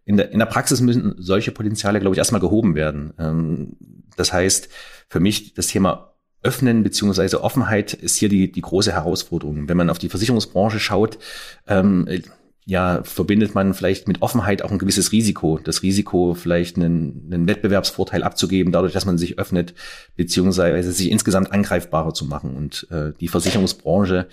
in 0.05 0.17
der, 0.17 0.31
in 0.31 0.39
der 0.39 0.45
Praxis 0.45 0.81
müssen 0.81 1.15
solche 1.17 1.51
Potenziale, 1.51 1.99
glaube 1.99 2.15
ich, 2.15 2.17
erstmal 2.17 2.41
gehoben 2.41 2.75
werden. 2.75 3.13
Ähm, 3.19 3.77
das 4.17 4.33
heißt, 4.33 4.69
für 5.07 5.19
mich 5.19 5.53
das 5.53 5.67
Thema 5.67 6.13
Öffnen 6.43 6.83
beziehungsweise 6.83 7.43
Offenheit 7.43 7.93
ist 7.93 8.17
hier 8.17 8.29
die, 8.29 8.51
die 8.51 8.61
große 8.61 8.91
Herausforderung. 8.91 9.69
Wenn 9.69 9.77
man 9.77 9.89
auf 9.89 9.99
die 9.99 10.09
Versicherungsbranche 10.09 10.79
schaut, 10.79 11.19
ähm, 11.67 12.07
ja, 12.65 13.03
verbindet 13.03 13.55
man 13.55 13.73
vielleicht 13.73 14.07
mit 14.07 14.21
Offenheit 14.21 14.61
auch 14.61 14.71
ein 14.71 14.79
gewisses 14.79 15.11
Risiko. 15.11 15.59
Das 15.63 15.83
Risiko, 15.83 16.35
vielleicht 16.35 16.77
einen, 16.77 17.29
einen 17.31 17.47
Wettbewerbsvorteil 17.47 18.23
abzugeben, 18.23 18.71
dadurch, 18.71 18.93
dass 18.93 19.05
man 19.05 19.17
sich 19.17 19.39
öffnet, 19.39 19.73
beziehungsweise 20.15 20.91
sich 20.91 21.11
insgesamt 21.11 21.51
angreifbarer 21.51 22.13
zu 22.13 22.25
machen. 22.25 22.55
Und 22.55 22.87
äh, 22.91 23.13
die 23.19 23.27
Versicherungsbranche 23.27 24.27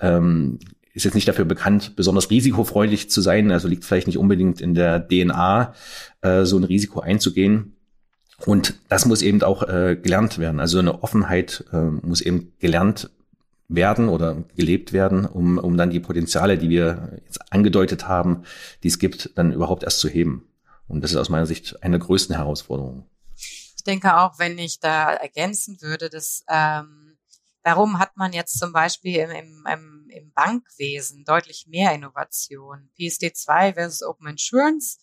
ähm, 0.00 0.58
ist 0.92 1.04
jetzt 1.04 1.14
nicht 1.14 1.28
dafür 1.28 1.44
bekannt, 1.44 1.96
besonders 1.96 2.30
risikofreudig 2.30 3.10
zu 3.10 3.20
sein. 3.20 3.50
Also 3.50 3.68
liegt 3.68 3.84
vielleicht 3.84 4.06
nicht 4.06 4.18
unbedingt 4.18 4.60
in 4.60 4.74
der 4.74 5.06
DNA, 5.06 5.74
äh, 6.22 6.44
so 6.44 6.56
ein 6.56 6.64
Risiko 6.64 7.00
einzugehen. 7.00 7.76
Und 8.46 8.78
das 8.88 9.06
muss 9.06 9.22
eben 9.22 9.42
auch 9.42 9.62
äh, 9.62 9.96
gelernt 9.96 10.38
werden. 10.38 10.60
Also 10.60 10.78
eine 10.78 11.02
Offenheit 11.02 11.64
äh, 11.72 11.76
muss 11.76 12.20
eben 12.20 12.52
gelernt 12.58 13.10
werden 13.68 14.08
oder 14.08 14.42
gelebt 14.56 14.92
werden, 14.92 15.26
um, 15.26 15.58
um 15.58 15.76
dann 15.76 15.90
die 15.90 16.00
Potenziale, 16.00 16.58
die 16.58 16.70
wir 16.70 17.20
jetzt 17.24 17.52
angedeutet 17.52 18.08
haben, 18.08 18.42
die 18.82 18.88
es 18.88 18.98
gibt, 18.98 19.30
dann 19.36 19.52
überhaupt 19.52 19.84
erst 19.84 20.00
zu 20.00 20.08
heben. 20.08 20.48
Und 20.88 21.04
das 21.04 21.12
ist 21.12 21.16
aus 21.16 21.28
meiner 21.28 21.46
Sicht 21.46 21.82
eine 21.82 21.98
der 21.98 22.06
größten 22.06 22.34
Herausforderungen. 22.34 23.04
Ich 23.36 23.84
denke 23.86 24.18
auch, 24.18 24.38
wenn 24.38 24.58
ich 24.58 24.80
da 24.80 25.12
ergänzen 25.14 25.80
würde, 25.80 26.10
dass 26.10 26.44
ähm, 26.48 27.16
warum 27.62 27.98
hat 27.98 28.16
man 28.16 28.32
jetzt 28.32 28.58
zum 28.58 28.72
Beispiel 28.72 29.16
im, 29.16 29.30
im, 29.30 29.64
im 29.72 29.99
Bankwesen 30.34 31.24
deutlich 31.24 31.66
mehr 31.68 31.94
Innovation? 31.94 32.90
PSD2 32.98 33.74
versus 33.74 34.02
Open 34.02 34.28
Insurance 34.28 34.98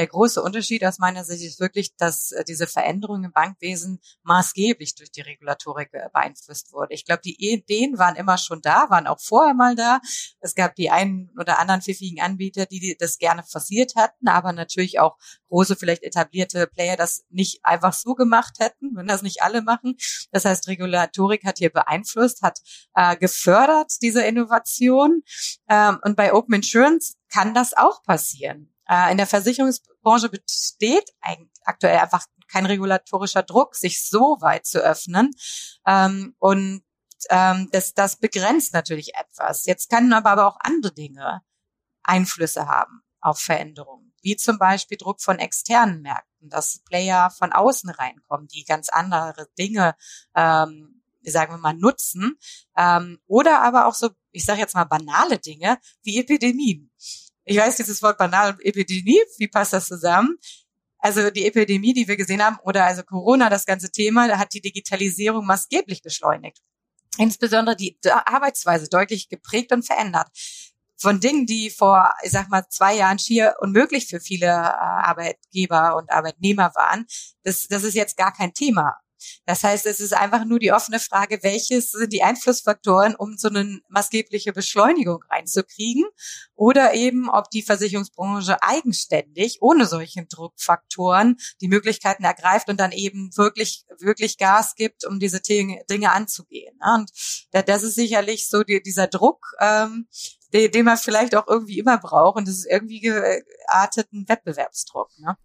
der 0.00 0.06
große 0.06 0.42
Unterschied 0.42 0.82
aus 0.86 0.98
meiner 0.98 1.24
Sicht 1.24 1.44
ist 1.44 1.60
wirklich, 1.60 1.94
dass 1.96 2.32
äh, 2.32 2.42
diese 2.42 2.66
Veränderung 2.66 3.22
im 3.22 3.32
Bankwesen 3.32 4.00
maßgeblich 4.22 4.94
durch 4.94 5.12
die 5.12 5.20
Regulatorik 5.20 5.90
äh, 5.92 6.08
beeinflusst 6.10 6.72
wurde. 6.72 6.94
Ich 6.94 7.04
glaube, 7.04 7.20
die 7.22 7.36
Ideen 7.38 7.98
waren 7.98 8.16
immer 8.16 8.38
schon 8.38 8.62
da, 8.62 8.88
waren 8.88 9.06
auch 9.06 9.20
vorher 9.20 9.52
mal 9.52 9.74
da. 9.74 10.00
Es 10.40 10.54
gab 10.54 10.74
die 10.74 10.90
einen 10.90 11.30
oder 11.38 11.58
anderen 11.58 11.82
pfiffigen 11.82 12.18
Anbieter, 12.22 12.64
die 12.64 12.96
das 12.98 13.18
gerne 13.18 13.42
forciert 13.42 13.94
hatten, 13.94 14.28
aber 14.28 14.54
natürlich 14.54 15.00
auch 15.00 15.18
große, 15.48 15.76
vielleicht 15.76 16.02
etablierte 16.02 16.66
Player 16.66 16.96
das 16.96 17.26
nicht 17.28 17.60
einfach 17.62 17.92
so 17.92 18.14
gemacht 18.14 18.54
hätten, 18.58 18.96
wenn 18.96 19.06
das 19.06 19.20
nicht 19.20 19.42
alle 19.42 19.60
machen. 19.60 19.96
Das 20.32 20.46
heißt, 20.46 20.66
Regulatorik 20.66 21.44
hat 21.44 21.58
hier 21.58 21.70
beeinflusst, 21.70 22.40
hat 22.40 22.60
äh, 22.94 23.18
gefördert 23.18 23.92
diese 24.00 24.22
Innovation. 24.22 25.22
Ähm, 25.68 25.98
und 26.02 26.16
bei 26.16 26.32
Open 26.32 26.54
Insurance 26.54 27.16
kann 27.28 27.52
das 27.52 27.76
auch 27.76 28.02
passieren. 28.02 28.72
Äh, 28.90 29.12
in 29.12 29.18
der 29.18 29.28
Versicherungsbranche 30.02 30.28
besteht 30.28 31.10
aktuell 31.64 31.98
einfach 31.98 32.26
kein 32.48 32.66
regulatorischer 32.66 33.42
Druck, 33.42 33.76
sich 33.76 34.08
so 34.08 34.38
weit 34.40 34.66
zu 34.66 34.80
öffnen. 34.80 35.30
Ähm, 35.86 36.34
und 36.38 36.82
ähm, 37.28 37.68
das, 37.72 37.94
das 37.94 38.16
begrenzt 38.16 38.72
natürlich 38.72 39.14
etwas. 39.14 39.66
Jetzt 39.66 39.90
können 39.90 40.12
aber, 40.12 40.30
aber 40.30 40.46
auch 40.46 40.56
andere 40.60 40.92
Dinge 40.92 41.42
Einflüsse 42.02 42.66
haben 42.66 43.02
auf 43.20 43.38
Veränderungen, 43.38 44.12
wie 44.22 44.36
zum 44.36 44.58
Beispiel 44.58 44.96
Druck 44.96 45.20
von 45.20 45.38
externen 45.38 46.00
Märkten, 46.00 46.48
dass 46.48 46.80
Player 46.84 47.30
von 47.30 47.52
außen 47.52 47.90
reinkommen, 47.90 48.48
die 48.48 48.64
ganz 48.64 48.88
andere 48.88 49.48
Dinge, 49.58 49.94
ähm, 50.34 51.02
sagen 51.22 51.52
wir 51.52 51.58
mal, 51.58 51.74
nutzen, 51.74 52.38
ähm, 52.76 53.20
oder 53.26 53.62
aber 53.62 53.86
auch 53.86 53.94
so, 53.94 54.08
ich 54.32 54.46
sage 54.46 54.60
jetzt 54.60 54.74
mal 54.74 54.84
banale 54.84 55.38
Dinge 55.38 55.78
wie 56.02 56.18
Epidemien 56.18 56.90
ich 57.50 57.56
weiß 57.56 57.76
dieses 57.76 58.00
Wort 58.00 58.16
banal 58.16 58.52
und 58.52 58.64
Epidemie, 58.64 59.20
wie 59.38 59.48
passt 59.48 59.72
das 59.72 59.86
zusammen? 59.86 60.38
Also 60.98 61.30
die 61.30 61.46
Epidemie, 61.46 61.92
die 61.92 62.06
wir 62.06 62.16
gesehen 62.16 62.44
haben, 62.44 62.58
oder 62.62 62.84
also 62.84 63.02
Corona, 63.02 63.50
das 63.50 63.66
ganze 63.66 63.90
Thema, 63.90 64.38
hat 64.38 64.54
die 64.54 64.60
Digitalisierung 64.60 65.44
maßgeblich 65.46 66.00
beschleunigt. 66.02 66.58
Insbesondere 67.18 67.74
die 67.74 67.98
Arbeitsweise 68.08 68.88
deutlich 68.88 69.28
geprägt 69.28 69.72
und 69.72 69.84
verändert. 69.84 70.28
Von 70.96 71.18
Dingen, 71.18 71.44
die 71.44 71.70
vor, 71.70 72.12
ich 72.22 72.30
sag 72.30 72.50
mal, 72.50 72.68
zwei 72.68 72.94
Jahren 72.94 73.18
schier 73.18 73.56
unmöglich 73.58 74.06
für 74.06 74.20
viele 74.20 74.46
äh, 74.46 74.50
Arbeitgeber 74.50 75.96
und 75.96 76.12
Arbeitnehmer 76.12 76.70
waren, 76.76 77.06
das, 77.42 77.66
das 77.66 77.82
ist 77.82 77.94
jetzt 77.94 78.16
gar 78.16 78.32
kein 78.32 78.54
Thema. 78.54 78.94
Das 79.46 79.62
heißt, 79.64 79.86
es 79.86 80.00
ist 80.00 80.12
einfach 80.12 80.44
nur 80.44 80.58
die 80.58 80.72
offene 80.72 81.00
Frage, 81.00 81.40
welches 81.42 81.90
sind 81.90 82.12
die 82.12 82.22
Einflussfaktoren, 82.22 83.14
um 83.14 83.36
so 83.36 83.48
eine 83.48 83.80
maßgebliche 83.88 84.52
Beschleunigung 84.52 85.22
reinzukriegen 85.30 86.04
oder 86.54 86.94
eben, 86.94 87.28
ob 87.30 87.50
die 87.50 87.62
Versicherungsbranche 87.62 88.62
eigenständig, 88.62 89.58
ohne 89.60 89.86
solchen 89.86 90.28
Druckfaktoren, 90.28 91.36
die 91.60 91.68
Möglichkeiten 91.68 92.24
ergreift 92.24 92.68
und 92.68 92.78
dann 92.78 92.92
eben 92.92 93.30
wirklich, 93.36 93.84
wirklich 93.98 94.38
Gas 94.38 94.74
gibt, 94.74 95.04
um 95.04 95.18
diese 95.18 95.40
Dinge 95.40 96.12
anzugehen. 96.12 96.78
Und 96.96 97.10
das 97.52 97.82
ist 97.82 97.94
sicherlich 97.94 98.48
so 98.48 98.62
dieser 98.62 99.06
Druck, 99.06 99.46
ähm, 99.60 100.06
den, 100.52 100.84
man 100.84 100.98
vielleicht 100.98 101.34
auch 101.34 101.46
irgendwie 101.46 101.78
immer 101.78 101.98
braucht. 101.98 102.36
Und 102.36 102.48
das 102.48 102.56
ist 102.56 102.66
irgendwie 102.66 103.00
gearteten 103.00 104.28
Wettbewerbsdruck. 104.28 105.10
Ne? 105.18 105.36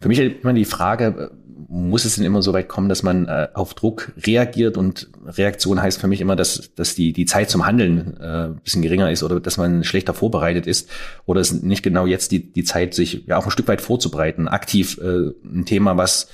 Für 0.00 0.08
mich 0.08 0.18
immer 0.18 0.52
die 0.52 0.64
Frage, 0.64 1.30
muss 1.68 2.04
es 2.04 2.16
denn 2.16 2.24
immer 2.24 2.42
so 2.42 2.52
weit 2.52 2.68
kommen, 2.68 2.88
dass 2.88 3.02
man 3.02 3.26
äh, 3.26 3.48
auf 3.54 3.74
Druck 3.74 4.12
reagiert? 4.24 4.76
Und 4.76 5.08
Reaktion 5.24 5.80
heißt 5.80 6.00
für 6.00 6.06
mich 6.06 6.20
immer, 6.20 6.36
dass, 6.36 6.74
dass 6.74 6.94
die, 6.94 7.12
die 7.12 7.26
Zeit 7.26 7.50
zum 7.50 7.66
Handeln 7.66 8.16
äh, 8.20 8.48
bisschen 8.62 8.82
geringer 8.82 9.10
ist 9.10 9.22
oder 9.22 9.40
dass 9.40 9.56
man 9.56 9.84
schlechter 9.84 10.14
vorbereitet 10.14 10.66
ist 10.66 10.88
oder 11.24 11.40
ist 11.40 11.64
nicht 11.64 11.82
genau 11.82 12.06
jetzt 12.06 12.32
die, 12.32 12.52
die 12.52 12.64
Zeit, 12.64 12.94
sich 12.94 13.24
ja 13.26 13.36
auch 13.36 13.44
ein 13.44 13.50
Stück 13.50 13.68
weit 13.68 13.80
vorzubereiten, 13.80 14.48
aktiv 14.48 14.98
äh, 14.98 15.32
ein 15.44 15.64
Thema, 15.64 15.96
was 15.96 16.28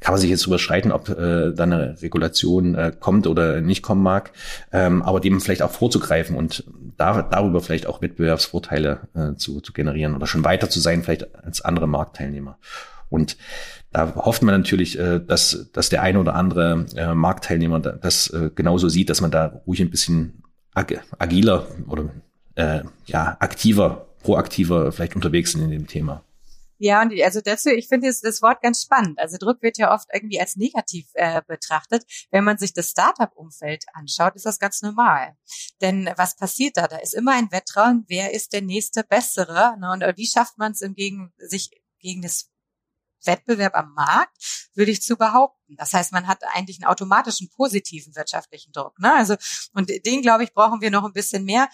kann 0.00 0.12
man 0.12 0.20
sich 0.20 0.30
jetzt 0.30 0.46
überschreiten, 0.46 0.92
ob 0.92 1.08
äh, 1.08 1.52
da 1.52 1.62
eine 1.62 2.00
Regulation 2.02 2.74
äh, 2.74 2.92
kommt 2.98 3.26
oder 3.26 3.60
nicht 3.60 3.82
kommen 3.82 4.02
mag, 4.02 4.32
ähm, 4.72 5.02
aber 5.02 5.20
dem 5.20 5.40
vielleicht 5.40 5.62
auch 5.62 5.70
vorzugreifen 5.70 6.36
und 6.36 6.64
da, 6.96 7.22
darüber 7.22 7.60
vielleicht 7.60 7.86
auch 7.86 8.02
Wettbewerbsvorteile 8.02 9.00
äh, 9.14 9.34
zu, 9.36 9.60
zu 9.60 9.72
generieren 9.72 10.14
oder 10.14 10.26
schon 10.26 10.44
weiter 10.44 10.70
zu 10.70 10.80
sein, 10.80 11.02
vielleicht 11.02 11.34
als 11.44 11.60
andere 11.60 11.86
Marktteilnehmer. 11.86 12.58
Und 13.08 13.36
da 13.92 14.14
hofft 14.16 14.42
man 14.42 14.54
natürlich, 14.58 14.98
äh, 14.98 15.20
dass, 15.20 15.70
dass 15.72 15.88
der 15.88 16.02
eine 16.02 16.20
oder 16.20 16.34
andere 16.34 16.86
äh, 16.96 17.14
Marktteilnehmer 17.14 17.80
das 17.80 18.28
äh, 18.30 18.50
genauso 18.54 18.88
sieht, 18.88 19.10
dass 19.10 19.20
man 19.20 19.30
da 19.30 19.62
ruhig 19.66 19.80
ein 19.80 19.90
bisschen 19.90 20.42
ag 20.74 20.92
agiler 21.18 21.66
oder 21.86 22.10
äh, 22.56 22.80
ja 23.06 23.36
aktiver, 23.40 24.08
proaktiver 24.22 24.92
vielleicht 24.92 25.16
unterwegs 25.16 25.52
sind 25.52 25.62
in 25.62 25.70
dem 25.70 25.86
Thema. 25.86 26.22
Ja, 26.78 27.02
und 27.02 27.12
also 27.22 27.40
dazu, 27.40 27.70
ich 27.70 27.88
finde 27.88 28.08
das, 28.08 28.20
das 28.20 28.42
Wort 28.42 28.60
ganz 28.62 28.82
spannend. 28.82 29.18
Also 29.18 29.36
Druck 29.38 29.62
wird 29.62 29.78
ja 29.78 29.94
oft 29.94 30.08
irgendwie 30.12 30.40
als 30.40 30.56
negativ 30.56 31.06
äh, 31.14 31.40
betrachtet. 31.46 32.04
Wenn 32.30 32.44
man 32.44 32.58
sich 32.58 32.74
das 32.74 32.90
Startup-Umfeld 32.90 33.84
anschaut, 33.94 34.34
ist 34.36 34.46
das 34.46 34.58
ganz 34.58 34.82
normal. 34.82 35.36
Denn 35.80 36.10
was 36.16 36.36
passiert 36.36 36.76
da? 36.76 36.86
Da 36.86 36.98
ist 36.98 37.14
immer 37.14 37.32
ein 37.32 37.50
Wettrennen, 37.50 38.04
wer 38.08 38.34
ist 38.34 38.52
der 38.52 38.62
nächste 38.62 39.04
Bessere? 39.04 39.76
Ne? 39.78 39.90
Und 39.90 40.16
wie 40.16 40.26
schafft 40.26 40.58
man 40.58 40.72
es 40.72 40.82
im 40.82 40.94
Gegen, 40.94 41.32
sich 41.38 41.70
gegen 42.00 42.22
das 42.22 42.50
Wettbewerb 43.26 43.74
am 43.74 43.92
Markt, 43.94 44.36
würde 44.74 44.90
ich 44.90 45.02
zu 45.02 45.16
behaupten. 45.16 45.74
Das 45.76 45.92
heißt, 45.92 46.12
man 46.12 46.26
hat 46.26 46.42
eigentlich 46.54 46.78
einen 46.78 46.90
automatischen 46.90 47.48
positiven 47.50 48.14
wirtschaftlichen 48.14 48.72
Druck. 48.72 48.98
Ne? 48.98 49.12
Also 49.14 49.36
und 49.72 49.90
den 50.04 50.22
glaube 50.22 50.44
ich 50.44 50.52
brauchen 50.52 50.80
wir 50.80 50.90
noch 50.90 51.04
ein 51.04 51.12
bisschen 51.12 51.44
mehr. 51.44 51.68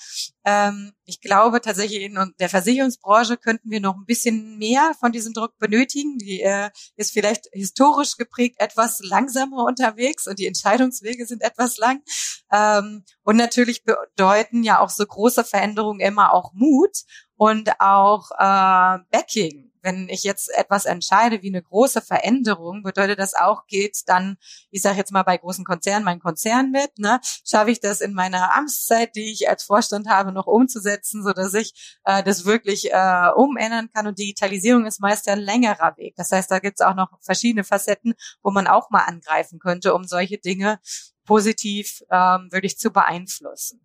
Ähm, 0.44 0.92
ich 1.04 1.20
glaube 1.20 1.60
tatsächlich 1.60 2.02
in 2.02 2.34
der 2.38 2.48
Versicherungsbranche 2.48 3.36
könnten 3.36 3.70
wir 3.70 3.80
noch 3.80 3.96
ein 3.96 4.06
bisschen 4.06 4.56
mehr 4.58 4.92
von 4.98 5.12
diesem 5.12 5.34
Druck 5.34 5.58
benötigen. 5.58 6.18
Die 6.18 6.40
äh, 6.40 6.70
ist 6.96 7.12
vielleicht 7.12 7.48
historisch 7.52 8.16
geprägt 8.16 8.56
etwas 8.58 9.00
langsamer 9.00 9.64
unterwegs 9.64 10.26
und 10.26 10.38
die 10.38 10.46
Entscheidungswege 10.46 11.26
sind 11.26 11.42
etwas 11.42 11.76
lang. 11.76 12.02
Ähm, 12.50 13.04
und 13.22 13.36
natürlich 13.36 13.84
bedeuten 13.84 14.62
ja 14.62 14.80
auch 14.80 14.90
so 14.90 15.04
große 15.04 15.44
Veränderungen 15.44 16.00
immer 16.00 16.32
auch 16.32 16.52
Mut 16.54 17.02
und 17.36 17.80
auch 17.80 18.30
äh, 18.38 18.98
Backing 19.10 19.71
wenn 19.82 20.08
ich 20.08 20.22
jetzt 20.22 20.50
etwas 20.56 20.84
entscheide 20.84 21.42
wie 21.42 21.48
eine 21.48 21.62
große 21.62 22.00
Veränderung, 22.00 22.82
bedeutet 22.82 23.18
das 23.18 23.34
auch, 23.34 23.66
geht 23.66 24.02
dann, 24.06 24.36
ich 24.70 24.82
sage 24.82 24.98
jetzt 24.98 25.12
mal 25.12 25.22
bei 25.22 25.36
großen 25.36 25.64
Konzernen, 25.64 26.04
mein 26.04 26.20
Konzern 26.20 26.70
mit, 26.70 26.98
ne, 26.98 27.20
schaffe 27.44 27.70
ich 27.70 27.80
das 27.80 28.00
in 28.00 28.14
meiner 28.14 28.54
Amtszeit, 28.54 29.14
die 29.16 29.32
ich 29.32 29.48
als 29.48 29.64
Vorstand 29.64 30.08
habe, 30.08 30.32
noch 30.32 30.46
umzusetzen, 30.46 31.22
so 31.22 31.32
dass 31.32 31.54
ich 31.54 31.98
äh, 32.04 32.22
das 32.22 32.44
wirklich 32.44 32.92
äh, 32.92 33.30
umändern 33.34 33.90
kann. 33.92 34.06
Und 34.06 34.18
Digitalisierung 34.18 34.86
ist 34.86 35.00
meist 35.00 35.26
ja 35.26 35.34
ein 35.34 35.40
längerer 35.40 35.96
Weg. 35.96 36.14
Das 36.16 36.30
heißt, 36.30 36.50
da 36.50 36.58
gibt 36.58 36.80
es 36.80 36.86
auch 36.86 36.94
noch 36.94 37.10
verschiedene 37.20 37.64
Facetten, 37.64 38.14
wo 38.42 38.50
man 38.50 38.66
auch 38.66 38.90
mal 38.90 39.04
angreifen 39.04 39.58
könnte, 39.58 39.94
um 39.94 40.04
solche 40.04 40.38
Dinge 40.38 40.80
positiv 41.24 42.02
ähm, 42.10 42.48
wirklich 42.50 42.78
zu 42.78 42.90
beeinflussen. 42.90 43.84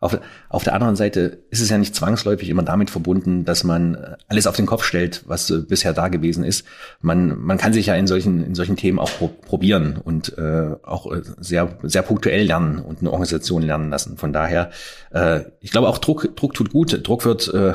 Auf, 0.00 0.18
auf, 0.50 0.64
der 0.64 0.74
anderen 0.74 0.96
Seite 0.96 1.44
ist 1.50 1.60
es 1.60 1.70
ja 1.70 1.78
nicht 1.78 1.94
zwangsläufig 1.94 2.48
immer 2.48 2.62
damit 2.62 2.90
verbunden, 2.90 3.44
dass 3.44 3.64
man 3.64 3.94
äh, 3.94 4.16
alles 4.28 4.46
auf 4.46 4.56
den 4.56 4.66
Kopf 4.66 4.84
stellt, 4.84 5.22
was 5.26 5.50
äh, 5.50 5.58
bisher 5.58 5.94
da 5.94 6.08
gewesen 6.08 6.44
ist. 6.44 6.66
Man, 7.00 7.38
man 7.40 7.56
kann 7.56 7.72
sich 7.72 7.86
ja 7.86 7.94
in 7.94 8.06
solchen, 8.06 8.44
in 8.44 8.54
solchen 8.54 8.76
Themen 8.76 8.98
auch 8.98 9.10
pro 9.10 9.28
probieren 9.28 9.96
und 10.02 10.36
äh, 10.36 10.74
auch 10.82 11.10
äh, 11.10 11.22
sehr, 11.38 11.78
sehr 11.82 12.02
punktuell 12.02 12.46
lernen 12.46 12.80
und 12.80 13.00
eine 13.00 13.10
Organisation 13.10 13.62
lernen 13.62 13.90
lassen. 13.90 14.16
Von 14.16 14.32
daher, 14.32 14.70
äh, 15.10 15.40
ich 15.60 15.70
glaube 15.70 15.88
auch 15.88 15.98
Druck, 15.98 16.36
Druck 16.36 16.54
tut 16.54 16.70
gut. 16.70 17.06
Druck 17.06 17.24
wird 17.24 17.52
äh, 17.54 17.74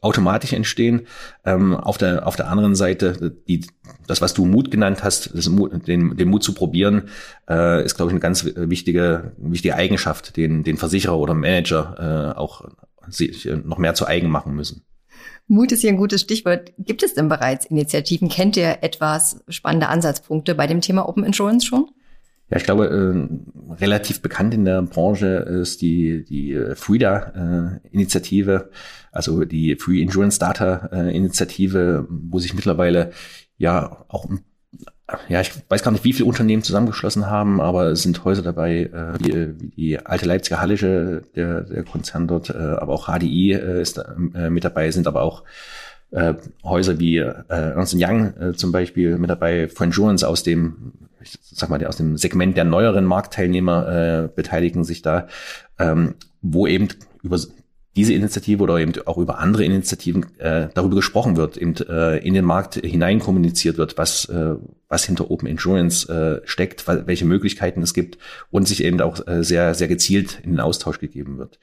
automatisch 0.00 0.52
entstehen. 0.52 1.06
Ähm, 1.44 1.74
auf, 1.74 1.98
der, 1.98 2.26
auf 2.26 2.36
der 2.36 2.48
anderen 2.48 2.76
Seite, 2.76 3.36
die, 3.48 3.66
das, 4.06 4.20
was 4.20 4.32
du 4.32 4.44
Mut 4.44 4.70
genannt 4.70 5.02
hast, 5.02 5.34
das 5.34 5.50
den, 5.86 6.16
den 6.16 6.28
Mut 6.28 6.42
zu 6.42 6.54
probieren, 6.54 7.08
äh, 7.48 7.84
ist, 7.84 7.96
glaube 7.96 8.10
ich, 8.10 8.12
eine 8.12 8.20
ganz 8.20 8.44
wichtige, 8.44 9.32
wichtige 9.38 9.74
Eigenschaft, 9.74 10.36
den, 10.36 10.62
den 10.62 10.76
Versicherer 10.98 11.18
oder 11.18 11.34
Manager 11.34 12.34
äh, 12.34 12.38
auch 12.38 12.68
sich 13.08 13.48
noch 13.64 13.78
mehr 13.78 13.94
zu 13.94 14.06
eigen 14.06 14.28
machen 14.28 14.54
müssen. 14.54 14.84
Mut 15.46 15.72
ist 15.72 15.80
hier 15.80 15.90
ein 15.90 15.96
gutes 15.96 16.20
Stichwort. 16.20 16.72
Gibt 16.78 17.02
es 17.02 17.14
denn 17.14 17.28
bereits 17.28 17.64
Initiativen? 17.66 18.28
Kennt 18.28 18.56
ihr 18.56 18.78
etwas 18.82 19.42
spannende 19.48 19.88
Ansatzpunkte 19.88 20.54
bei 20.54 20.66
dem 20.66 20.82
Thema 20.82 21.08
Open 21.08 21.24
Insurance 21.24 21.66
schon? 21.66 21.86
Ja, 22.50 22.56
ich 22.58 22.64
glaube, 22.64 22.86
äh, 22.86 23.74
relativ 23.74 24.20
bekannt 24.20 24.54
in 24.54 24.64
der 24.64 24.82
Branche 24.82 25.26
ist 25.26 25.80
die, 25.82 26.24
die 26.24 26.52
äh, 26.52 26.74
FRIDA-Initiative, 26.74 28.70
also 29.12 29.44
die 29.44 29.76
Free 29.76 30.00
Insurance 30.00 30.38
Data-Initiative, 30.38 32.06
wo 32.08 32.38
sich 32.38 32.54
mittlerweile 32.54 33.12
ja 33.58 34.04
auch 34.08 34.28
ja, 35.28 35.40
ich 35.40 35.52
weiß 35.68 35.82
gar 35.82 35.90
nicht, 35.90 36.04
wie 36.04 36.12
viele 36.12 36.28
Unternehmen 36.28 36.62
zusammengeschlossen 36.62 37.26
haben, 37.26 37.60
aber 37.60 37.86
es 37.86 38.02
sind 38.02 38.24
Häuser 38.24 38.42
dabei, 38.42 38.90
äh, 38.92 39.18
wie, 39.18 39.60
wie 39.60 39.68
die 39.68 40.06
alte 40.06 40.26
Leipziger 40.26 40.60
Hallische, 40.60 41.22
der, 41.34 41.62
der 41.62 41.84
Konzern 41.84 42.28
dort, 42.28 42.50
äh, 42.50 42.52
aber 42.52 42.92
auch 42.92 43.08
HDI 43.08 43.52
äh, 43.52 43.80
ist 43.80 43.98
da, 43.98 44.16
äh, 44.34 44.50
mit 44.50 44.64
dabei, 44.64 44.90
sind 44.90 45.06
aber 45.06 45.22
auch 45.22 45.44
äh, 46.10 46.34
Häuser 46.62 46.98
wie 46.98 47.18
äh, 47.18 47.34
Ernst 47.48 47.94
Young 47.96 48.34
äh, 48.38 48.52
zum 48.54 48.70
Beispiel 48.70 49.18
mit 49.18 49.30
dabei, 49.30 49.68
von 49.68 49.88
Insurance 49.88 50.26
aus 50.26 50.42
dem, 50.42 50.92
ich 51.22 51.38
sag 51.42 51.70
mal, 51.70 51.84
aus 51.86 51.96
dem 51.96 52.18
Segment 52.18 52.56
der 52.56 52.64
neueren 52.64 53.04
Marktteilnehmer 53.04 53.88
äh, 54.24 54.28
beteiligen 54.34 54.84
sich 54.84 55.00
da, 55.00 55.26
ähm, 55.78 56.14
wo 56.42 56.66
eben 56.66 56.88
über 57.22 57.38
diese 57.96 58.12
Initiative 58.14 58.62
oder 58.62 58.78
eben 58.78 58.92
auch 59.06 59.18
über 59.18 59.38
andere 59.38 59.64
Initiativen 59.64 60.38
äh, 60.38 60.68
darüber 60.74 60.96
gesprochen 60.96 61.36
wird, 61.36 61.56
eben 61.56 61.74
äh, 61.88 62.18
in 62.18 62.34
den 62.34 62.44
Markt 62.44 62.74
hinein 62.74 63.18
kommuniziert 63.18 63.76
wird, 63.76 63.98
was, 63.98 64.26
äh, 64.26 64.54
was 64.88 65.04
hinter 65.04 65.30
Open 65.30 65.48
Insurance 65.48 66.08
äh, 66.08 66.46
steckt, 66.46 66.86
welche 66.86 67.24
Möglichkeiten 67.24 67.82
es 67.82 67.94
gibt 67.94 68.18
und 68.50 68.68
sich 68.68 68.84
eben 68.84 69.00
auch 69.00 69.26
äh, 69.26 69.42
sehr, 69.42 69.74
sehr 69.74 69.88
gezielt 69.88 70.40
in 70.42 70.52
den 70.52 70.60
Austausch 70.60 71.00
gegeben 71.00 71.38
wird. 71.38 71.58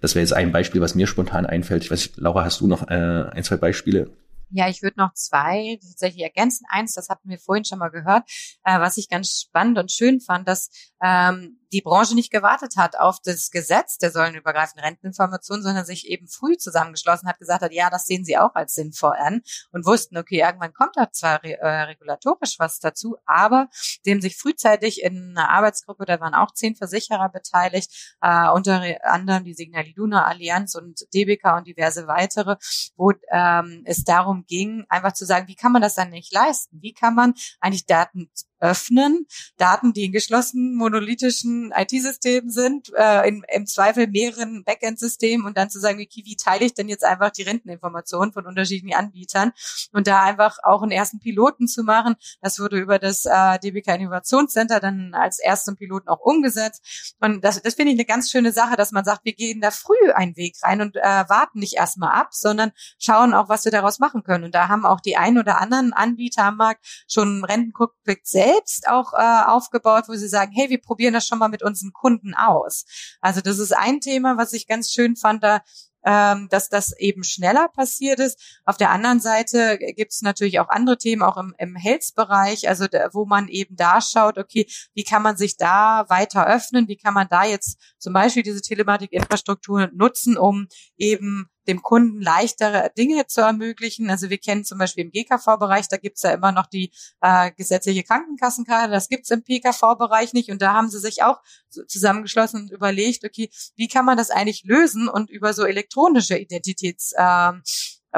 Das 0.00 0.14
wäre 0.14 0.22
jetzt 0.22 0.32
ein 0.32 0.52
Beispiel, 0.52 0.80
was 0.80 0.94
mir 0.94 1.06
spontan 1.06 1.46
einfällt. 1.46 1.82
Ich 1.84 1.90
weiß 1.90 2.00
nicht, 2.00 2.16
Laura, 2.18 2.44
hast 2.44 2.60
du 2.60 2.66
noch 2.66 2.88
äh, 2.88 2.94
ein, 3.32 3.42
zwei 3.42 3.56
Beispiele? 3.56 4.10
Ja, 4.52 4.68
ich 4.68 4.82
würde 4.82 4.98
noch 4.98 5.14
zwei 5.14 5.78
tatsächlich 5.80 6.24
ergänzen. 6.24 6.66
Eins, 6.68 6.94
das 6.94 7.08
hatten 7.08 7.28
wir 7.28 7.38
vorhin 7.38 7.64
schon 7.64 7.78
mal 7.78 7.90
gehört, 7.90 8.24
äh, 8.64 8.80
was 8.80 8.96
ich 8.96 9.08
ganz 9.08 9.40
spannend 9.42 9.78
und 9.78 9.92
schön 9.92 10.20
fand, 10.20 10.48
dass 10.48 10.70
ähm, 11.02 11.60
die 11.72 11.82
Branche 11.82 12.14
nicht 12.14 12.30
gewartet 12.30 12.76
hat 12.76 12.98
auf 12.98 13.18
das 13.22 13.50
Gesetz 13.50 13.98
der 13.98 14.10
säulenübergreifenden 14.10 14.84
Renteninformation, 14.84 15.62
sondern 15.62 15.84
sich 15.84 16.08
eben 16.08 16.26
früh 16.26 16.56
zusammengeschlossen 16.56 17.28
hat, 17.28 17.38
gesagt 17.38 17.62
hat, 17.62 17.72
ja, 17.72 17.90
das 17.90 18.06
sehen 18.06 18.24
sie 18.24 18.38
auch 18.38 18.54
als 18.54 18.74
sinnvoll 18.74 19.14
an 19.18 19.42
und 19.72 19.86
wussten, 19.86 20.16
okay, 20.16 20.40
irgendwann 20.40 20.72
kommt 20.72 20.96
da 20.96 21.10
zwar 21.12 21.42
re 21.42 21.58
äh, 21.60 21.82
regulatorisch 21.82 22.58
was 22.58 22.80
dazu, 22.80 23.16
aber 23.24 23.68
dem 24.04 24.20
sich 24.20 24.36
frühzeitig 24.36 25.02
in 25.02 25.36
einer 25.36 25.50
Arbeitsgruppe, 25.50 26.04
da 26.06 26.20
waren 26.20 26.34
auch 26.34 26.52
zehn 26.52 26.74
Versicherer 26.74 27.28
beteiligt, 27.28 28.16
äh, 28.20 28.48
unter 28.50 28.82
anderem 29.04 29.44
die 29.44 29.54
Signal 29.54 29.86
Iduna 29.86 30.24
Allianz 30.24 30.74
und 30.74 31.06
DBK 31.14 31.56
und 31.58 31.66
diverse 31.66 32.06
weitere, 32.06 32.56
wo 32.96 33.12
ähm, 33.30 33.82
es 33.84 34.04
darum 34.04 34.44
ging, 34.46 34.84
einfach 34.88 35.12
zu 35.12 35.24
sagen, 35.24 35.48
wie 35.48 35.56
kann 35.56 35.72
man 35.72 35.82
das 35.82 35.94
dann 35.94 36.10
nicht 36.10 36.32
leisten? 36.32 36.78
Wie 36.82 36.92
kann 36.92 37.14
man 37.14 37.34
eigentlich 37.60 37.86
Daten 37.86 38.30
öffnen. 38.60 39.26
Daten, 39.56 39.92
die 39.92 40.04
in 40.04 40.12
geschlossenen 40.12 40.74
monolithischen 40.74 41.72
IT-Systemen 41.74 42.50
sind, 42.50 42.92
äh, 42.94 43.26
in, 43.28 43.42
im 43.52 43.66
Zweifel 43.66 44.06
mehreren 44.06 44.64
Backend-Systemen 44.64 45.46
und 45.46 45.56
dann 45.56 45.70
zu 45.70 45.80
sagen, 45.80 45.98
wie, 45.98 46.08
wie 46.24 46.36
teile 46.36 46.64
ich 46.64 46.74
denn 46.74 46.88
jetzt 46.88 47.04
einfach 47.04 47.30
die 47.30 47.42
Renteninformationen 47.42 48.32
von 48.32 48.46
unterschiedlichen 48.46 48.94
Anbietern 48.94 49.52
und 49.92 50.06
da 50.06 50.22
einfach 50.22 50.58
auch 50.62 50.82
einen 50.82 50.92
ersten 50.92 51.18
Piloten 51.18 51.66
zu 51.66 51.82
machen. 51.82 52.16
Das 52.40 52.58
wurde 52.60 52.78
über 52.78 52.98
das 52.98 53.24
äh, 53.24 53.58
DBK 53.58 53.94
Innovationscenter 53.94 54.80
dann 54.80 55.14
als 55.14 55.38
ersten 55.38 55.76
Piloten 55.76 56.08
auch 56.08 56.20
umgesetzt. 56.20 57.14
Und 57.20 57.42
das, 57.42 57.62
das 57.62 57.74
finde 57.74 57.92
ich 57.92 57.98
eine 57.98 58.04
ganz 58.04 58.30
schöne 58.30 58.52
Sache, 58.52 58.76
dass 58.76 58.92
man 58.92 59.04
sagt, 59.04 59.24
wir 59.24 59.32
gehen 59.32 59.60
da 59.60 59.70
früh 59.70 60.12
einen 60.14 60.36
Weg 60.36 60.56
rein 60.62 60.82
und 60.82 60.96
äh, 60.96 61.02
warten 61.02 61.60
nicht 61.60 61.76
erstmal 61.76 62.12
ab, 62.12 62.28
sondern 62.32 62.72
schauen 62.98 63.32
auch, 63.32 63.48
was 63.48 63.64
wir 63.64 63.72
daraus 63.72 63.98
machen 63.98 64.22
können. 64.22 64.44
Und 64.44 64.54
da 64.54 64.68
haben 64.68 64.84
auch 64.84 65.00
die 65.00 65.16
ein 65.16 65.38
oder 65.38 65.60
anderen 65.60 65.92
Anbieter 65.92 66.44
am 66.44 66.56
Markt 66.56 67.04
schon 67.08 67.44
Rentencockpit 67.44 68.26
selbst 68.26 68.49
selbst 68.50 68.88
auch 68.88 69.12
äh, 69.12 69.44
aufgebaut, 69.46 70.04
wo 70.08 70.14
sie 70.14 70.28
sagen, 70.28 70.52
hey, 70.52 70.70
wir 70.70 70.80
probieren 70.80 71.14
das 71.14 71.26
schon 71.26 71.38
mal 71.38 71.48
mit 71.48 71.62
unseren 71.62 71.92
Kunden 71.92 72.34
aus. 72.34 72.84
Also 73.20 73.40
das 73.40 73.58
ist 73.58 73.76
ein 73.76 74.00
Thema, 74.00 74.36
was 74.36 74.52
ich 74.52 74.66
ganz 74.66 74.90
schön 74.90 75.16
fand, 75.16 75.42
da 75.42 75.60
ähm, 76.04 76.48
dass 76.50 76.68
das 76.68 76.96
eben 76.98 77.24
schneller 77.24 77.68
passiert 77.68 78.20
ist. 78.20 78.60
Auf 78.64 78.76
der 78.76 78.90
anderen 78.90 79.20
Seite 79.20 79.78
gibt 79.78 80.12
es 80.12 80.22
natürlich 80.22 80.58
auch 80.60 80.68
andere 80.68 80.96
Themen, 80.96 81.22
auch 81.22 81.36
im, 81.36 81.54
im 81.58 81.76
Health-Bereich, 81.76 82.68
also 82.68 82.86
da, 82.86 83.10
wo 83.12 83.26
man 83.26 83.48
eben 83.48 83.76
da 83.76 84.00
schaut, 84.00 84.38
okay, 84.38 84.66
wie 84.94 85.04
kann 85.04 85.22
man 85.22 85.36
sich 85.36 85.56
da 85.56 86.06
weiter 86.08 86.46
öffnen, 86.46 86.88
wie 86.88 86.96
kann 86.96 87.14
man 87.14 87.28
da 87.28 87.44
jetzt 87.44 87.78
zum 88.00 88.12
Beispiel 88.12 88.42
diese 88.42 88.60
Telematik-Infrastruktur 88.60 89.90
nutzen, 89.94 90.36
um 90.36 90.66
eben 90.96 91.48
dem 91.68 91.82
Kunden 91.82 92.20
leichtere 92.20 92.90
Dinge 92.96 93.26
zu 93.26 93.42
ermöglichen. 93.42 94.10
Also 94.10 94.30
wir 94.30 94.38
kennen 94.38 94.64
zum 94.64 94.78
Beispiel 94.78 95.04
im 95.04 95.12
GKV-Bereich, 95.12 95.88
da 95.88 95.98
gibt's 95.98 96.22
ja 96.22 96.32
immer 96.32 96.50
noch 96.50 96.66
die 96.66 96.90
äh, 97.20 97.52
gesetzliche 97.52 98.02
Krankenkassenkarte, 98.02 98.90
das 98.90 99.08
gibt's 99.08 99.30
im 99.30 99.44
PKV-Bereich 99.44 100.32
nicht. 100.32 100.50
Und 100.50 100.62
da 100.62 100.72
haben 100.72 100.88
sie 100.88 100.98
sich 100.98 101.22
auch 101.22 101.40
zusammengeschlossen 101.86 102.62
und 102.62 102.72
überlegt, 102.72 103.24
okay, 103.24 103.50
wie 103.76 103.88
kann 103.88 104.04
man 104.04 104.16
das 104.16 104.30
eigentlich 104.30 104.64
lösen 104.64 105.08
und 105.08 105.30
über 105.30 105.52
so 105.52 105.64
elektronische 105.64 106.38
Identitäts 106.38 107.12
äh, 107.16 107.52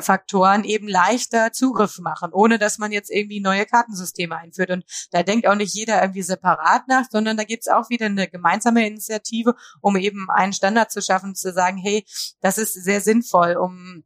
Faktoren 0.01 0.65
eben 0.65 0.89
leichter 0.89 1.53
Zugriff 1.53 1.99
machen, 1.99 2.33
ohne 2.33 2.59
dass 2.59 2.79
man 2.79 2.93
jetzt 2.93 3.11
irgendwie 3.11 3.41
neue 3.41 3.67
Kartensysteme 3.67 4.37
einführt. 4.37 4.71
Und 4.71 4.85
da 5.11 5.23
denkt 5.23 5.47
auch 5.47 5.55
nicht 5.55 5.75
jeder 5.75 6.01
irgendwie 6.01 6.23
separat 6.23 6.89
nach, 6.89 7.05
sondern 7.11 7.37
da 7.37 7.45
gibt's 7.45 7.69
auch 7.69 7.91
wieder 7.91 8.07
eine 8.07 8.29
gemeinsame 8.29 8.87
Initiative, 8.87 9.55
um 9.81 9.97
eben 9.97 10.29
einen 10.31 10.53
Standard 10.53 10.91
zu 10.91 11.03
schaffen, 11.03 11.35
zu 11.35 11.53
sagen, 11.53 11.77
hey, 11.79 12.05
das 12.41 12.59
ist 12.59 12.73
sehr 12.73 13.01
sinnvoll, 13.01 13.57
um 13.57 14.05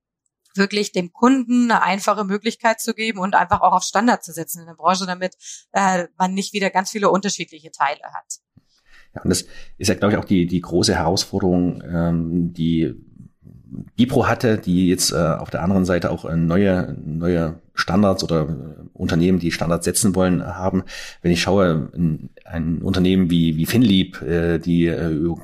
wirklich 0.57 0.93
dem 0.93 1.13
Kunden 1.13 1.71
eine 1.71 1.83
einfache 1.83 2.25
Möglichkeit 2.25 2.81
zu 2.81 2.95
geben 2.95 3.19
und 3.19 3.35
einfach 3.35 3.61
auch 3.61 3.73
auf 3.73 3.83
Standard 3.83 4.25
zu 4.25 4.33
setzen 4.33 4.61
in 4.61 4.67
der 4.67 4.75
Branche, 4.75 5.07
damit 5.07 5.37
äh, 5.73 6.07
man 6.17 6.35
nicht 6.35 6.53
wieder 6.53 6.71
ganz 6.71 6.91
viele 6.91 7.11
unterschiedliche 7.11 7.71
Teile 7.71 8.03
hat. 8.05 8.41
Ja, 9.15 9.23
und 9.23 9.31
das 9.31 9.47
ist 9.79 9.89
ja, 9.89 9.95
glaube 9.95 10.15
ich, 10.15 10.19
auch 10.19 10.25
die, 10.25 10.47
die 10.47 10.61
große 10.61 10.95
Herausforderung, 10.95 11.83
ähm, 11.83 12.53
die 12.53 12.95
Bipro 13.97 14.27
hatte, 14.27 14.59
die 14.59 14.89
jetzt 14.89 15.13
äh, 15.13 15.17
auf 15.17 15.51
der 15.51 15.63
anderen 15.63 15.85
Seite 15.85 16.11
auch 16.11 16.25
äh, 16.25 16.37
neue, 16.37 16.97
neue 17.05 17.61
Standards 17.75 18.25
oder 18.25 18.43
äh, 18.43 18.89
Unternehmen, 18.93 19.39
die 19.39 19.53
Standards 19.53 19.85
setzen 19.85 20.15
wollen, 20.15 20.45
haben. 20.45 20.85
Wenn 21.23 21.33
ich 21.33 21.43
schaue, 21.43 21.91
ein, 21.95 22.31
ein 22.45 22.79
Unternehmen 22.79 23.31
wie, 23.31 23.57
wie 23.57 23.67
Finlieb, 23.67 24.23
äh, 24.23 24.59
die 24.59 24.87
äh, 24.87 25.35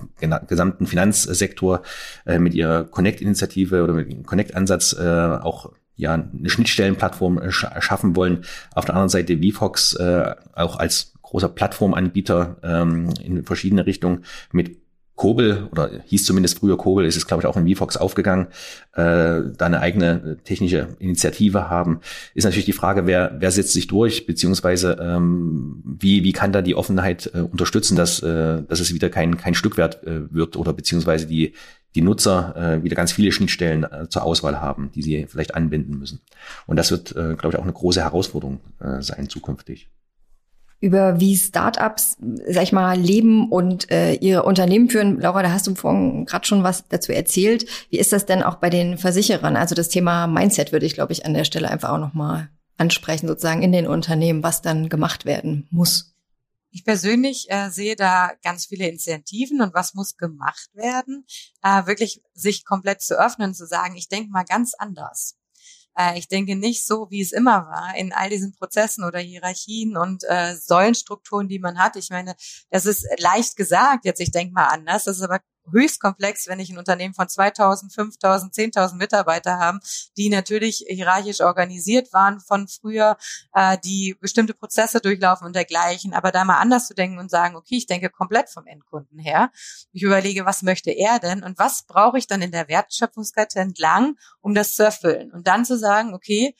gesamten 0.47 0.87
Finanzsektor 0.87 1.83
äh, 2.27 2.39
mit 2.39 2.55
ihrer 2.55 2.85
Connect-Initiative 2.85 3.83
oder 3.85 3.93
mit 3.93 4.11
dem 4.11 4.25
Connect-Ansatz 4.25 4.97
äh, 4.99 5.39
auch 5.43 5.73
ja 5.97 6.15
eine 6.15 6.49
Schnittstellenplattform 6.49 7.39
äh, 7.39 7.51
schaffen 7.51 8.17
wollen. 8.17 8.45
Auf 8.75 8.87
der 8.87 8.95
anderen 8.95 9.11
Seite 9.11 9.39
VFox 9.39 9.95
äh, 9.95 10.35
auch 10.55 10.77
als 10.79 11.13
großer 11.23 11.49
Plattformanbieter 11.49 12.57
ähm, 12.63 13.09
in 13.23 13.45
verschiedene 13.45 13.87
Richtungen 13.87 14.25
mit 14.53 14.82
Kobel, 15.15 15.69
oder 15.71 15.91
hieß 16.07 16.25
zumindest 16.25 16.59
früher 16.59 16.79
Kobel, 16.79 17.05
ist 17.05 17.17
es, 17.17 17.27
glaube 17.27 17.43
ich, 17.43 17.47
auch 17.47 17.57
in 17.57 17.69
VFox 17.69 17.97
aufgegangen, 17.97 18.47
äh, 18.95 19.43
da 19.57 19.67
eine 19.67 19.81
eigene 19.81 20.39
technische 20.43 20.89
Initiative 20.99 21.69
haben, 21.69 22.01
ist 22.35 22.45
natürlich 22.45 22.65
die 22.65 22.73
Frage, 22.73 23.07
wer, 23.07 23.37
wer 23.39 23.51
setzt 23.51 23.73
sich 23.73 23.87
durch, 23.87 24.27
beziehungsweise 24.27 24.99
ähm, 25.01 25.83
wie, 25.85 26.25
wie 26.25 26.33
kann 26.33 26.53
da 26.53 26.63
die 26.63 26.75
Offenheit 26.75 27.31
äh, 27.35 27.41
unterstützen, 27.41 27.95
dass, 27.95 28.23
äh, 28.23 28.63
dass 28.63 28.81
es 28.81 28.95
wieder 28.95 29.11
kein, 29.11 29.37
kein 29.37 29.55
Stückwert 29.55 30.03
äh, 30.05 30.33
wird 30.33 30.57
oder 30.57 30.73
beziehungsweise 30.73 31.27
die, 31.27 31.53
die 31.95 32.03
Nutzer 32.03 32.57
äh, 32.57 32.83
wieder 32.83 32.97
ganz 32.97 33.13
viele 33.13 33.33
Schnittstellen 33.33 33.85
äh, 33.85 34.09
zur 34.09 34.23
Auswahl 34.23 34.61
haben, 34.61 34.91
die 34.95 35.03
sie 35.03 35.27
vielleicht 35.29 35.55
anbinden 35.55 35.99
müssen. 35.99 36.21
Und 36.67 36.77
das 36.77 36.91
wird, 36.91 37.13
äh, 37.13 37.37
glaube 37.37 37.51
ich, 37.51 37.57
auch 37.57 37.65
eine 37.65 37.73
große 37.73 38.01
Herausforderung 38.01 38.61
äh, 38.81 39.03
sein 39.03 39.29
zukünftig 39.29 39.91
über 40.83 41.21
wie 41.21 41.37
Startups, 41.37 42.17
sag 42.49 42.65
ich 42.65 42.73
mal, 42.73 42.99
leben 42.99 43.49
und 43.49 43.89
äh, 43.91 44.15
ihre 44.15 44.43
Unternehmen 44.43 44.91
führen. 44.91 45.21
Laura, 45.21 45.43
da 45.45 45.53
hast 45.53 45.69
du 45.69 45.77
vorhin 45.77 46.27
gerade 46.27 46.45
schon 46.45 46.65
was 46.65 46.89
dazu 46.89 47.13
erzählt. 47.13 47.67
Wie 47.89 47.99
ist 47.99 48.13
das 48.13 48.27
denn 48.27 48.43
auch 48.43 48.57
bei 48.57 48.69
den 48.69 48.99
Versicherern? 48.99 49.57
Also 49.57 49.77
das 49.77 49.89
Thema 49.89 50.27
Mindset 50.27 50.73
würde 50.73 50.85
ich, 50.85 50.95
glaube 50.95 51.13
ich, 51.13 51.25
an 51.25 51.35
der 51.35 51.45
Stelle 51.45 51.71
einfach 51.71 51.91
auch 51.91 51.99
nochmal 51.99 52.51
ansprechen, 52.79 53.29
sozusagen 53.29 53.63
in 53.63 53.71
den 53.71 53.87
Unternehmen, 53.87 54.43
was 54.43 54.61
dann 54.61 54.89
gemacht 54.89 55.25
werden 55.25 55.69
muss. 55.71 56.17
Ich 56.71 56.85
persönlich 56.85 57.47
äh, 57.49 57.71
sehe 57.71 57.95
da 57.95 58.33
ganz 58.43 58.67
viele 58.67 58.89
Incentiven 58.89 59.61
und 59.63 59.75
was 59.75 59.95
muss 59.95 60.17
gemacht 60.17 60.71
werden, 60.73 61.25
äh, 61.63 61.87
wirklich 61.87 62.23
sich 62.35 62.65
komplett 62.65 63.03
zu 63.03 63.17
öffnen, 63.17 63.55
zu 63.55 63.67
sagen, 63.67 63.95
ich 63.95 64.09
denke 64.09 64.31
mal 64.31 64.45
ganz 64.45 64.73
anders. 64.77 65.37
Äh, 65.97 66.19
ich 66.19 66.29
denke 66.29 66.57
nicht 66.57 66.87
so, 66.87 67.09
wie 67.11 67.21
es 67.21 67.33
immer 67.33 67.67
war, 67.67 67.95
in 67.97 68.13
all 68.13 68.31
diesen 68.31 68.55
Prozessen 68.55 69.05
oder 69.05 69.19
Hierarchien 69.19 69.97
und 69.97 70.25
äh, 70.25 70.57
Säulenstrukturen, 70.57 71.49
die 71.49 71.59
man 71.59 71.79
hat. 71.79 71.97
Ich 71.97 72.11
meine, 72.11 72.35
das 72.71 72.87
ist 72.87 73.07
leicht 73.19 73.57
gesagt, 73.57 74.05
jetzt 74.05 74.21
ich 74.21 74.31
denke 74.33 74.55
mal 74.55 74.69
anders, 74.69 75.05
das 75.05 75.19
ist 75.19 75.23
aber 75.23 75.41
höchst 75.71 76.01
komplex, 76.01 76.49
wenn 76.49 76.61
ich 76.61 76.71
ein 76.71 76.79
Unternehmen 76.79 77.15
von 77.15 77.29
2000, 77.29 77.93
5000, 77.93 78.55
10.000 78.55 78.97
Mitarbeiter 78.97 79.59
haben, 79.59 79.81
die 80.17 80.29
natürlich 80.29 80.85
hierarchisch 80.89 81.41
organisiert 81.41 82.13
waren 82.13 82.41
von 82.41 82.69
früher, 82.69 83.17
äh, 83.55 83.79
die 83.85 84.17
bestimmte 84.21 84.55
Prozesse 84.55 85.01
durchlaufen 85.01 85.47
und 85.47 85.57
dergleichen. 85.57 86.15
Aber 86.15 86.31
da 86.31 86.45
mal 86.45 86.59
anders 86.59 86.89
zu 86.89 86.95
denken 86.95 87.19
und 87.19 87.31
sagen, 87.31 87.57
okay, 87.57 87.77
ich 87.77 87.87
denke 87.87 88.11
komplett 88.11 88.51
vom 88.51 88.67
Endkunden 88.67 89.19
her. 89.19 89.51
Ich 89.93 90.03
überlege, 90.03 90.45
was 90.45 90.63
möchte 90.63 90.91
er 90.91 91.19
denn 91.19 91.43
und 91.43 91.59
was 91.59 91.85
brauche 91.85 92.19
ich 92.19 92.27
dann 92.27 92.43
in 92.43 92.53
der 92.53 92.69
Wertschöpfungskette 92.69 93.61
entlang, 93.61 94.17
um 94.41 94.55
das 94.55 94.75
zu 94.75 94.85
erfüllen. 94.85 95.33
Und 95.33 95.47
dann 95.47 95.65
zu 95.65 95.79
sagen, 95.79 96.15
okay, 96.15 96.55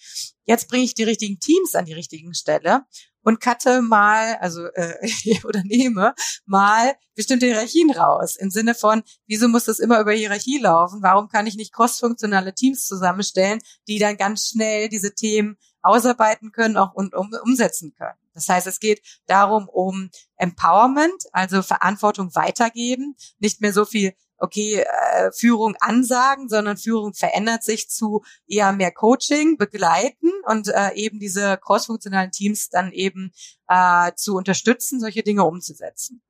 jetzt 0.45 0.69
bringe 0.69 0.85
ich 0.85 0.95
die 0.95 1.05
richtigen 1.05 1.39
Teams 1.39 1.75
an 1.75 1.85
die 1.85 1.93
richtigen 1.93 2.35
Stelle 2.35 2.85
und 3.23 3.41
cutte 3.41 3.83
mal, 3.83 4.37
also 4.41 4.67
äh, 4.75 4.95
oder 5.45 5.63
nehme 5.65 6.15
mal 6.45 6.95
bestimmte 7.15 7.47
Hierarchien 7.47 7.91
raus. 7.91 8.37
Im 8.37 8.51
Sinne 8.51 8.75
von, 8.75 9.03
wieso 9.27 9.49
muss 9.49 9.65
das 9.65 9.79
immer 9.79 10.01
über 10.01 10.13
Hierarchie 10.13 10.59
laufen? 10.59 11.03
Warum 11.03 11.29
kann 11.29 11.47
ich 11.47 11.57
nicht 11.57 11.73
crossfunktionale 11.73 12.55
Teams 12.55 12.87
zusammenstellen, 12.87 13.61
die 13.89 13.99
dann 13.99 14.17
ganz 14.17 14.49
schnell 14.49 14.89
diese 14.89 15.15
Themen 15.15 15.57
ausarbeiten 15.83 16.53
können 16.53 16.77
auch 16.77 16.95
und 16.95 17.15
um, 17.15 17.31
umsetzen 17.45 17.95
können? 17.97 18.19
Das 18.35 18.49
heißt, 18.49 18.67
es 18.67 18.81
geht 18.81 19.03
darum, 19.27 19.69
um 19.69 20.11
Empowerment, 20.37 21.25
also 21.33 21.63
Verantwortung 21.63 22.35
weitergeben, 22.35 23.15
nicht 23.39 23.61
mehr 23.61 23.73
so 23.73 23.85
viel 23.85 24.15
okay, 24.43 24.81
äh, 24.81 25.31
Führung 25.33 25.77
ansagen, 25.79 26.49
sondern 26.49 26.77
Führung 26.77 27.15
verändert 27.15 27.63
sich 27.63 27.89
zu 27.89 28.23
eher 28.47 28.73
mehr 28.73 28.91
Coaching, 28.91 29.57
begleiten 29.57 30.31
und 30.47 30.69
äh, 30.69 30.93
eben 30.95 31.21
diese 31.21 31.57
crossfunktionalen 31.59 32.33
Teams 32.33 32.69
dann 32.69 32.91
eben 32.91 33.33
äh, 33.69 34.11
zu 34.17 34.35
unterstützen, 34.35 34.99
solche 34.99 35.23
Dinge 35.23 35.45
umzusetzen. 35.45 36.23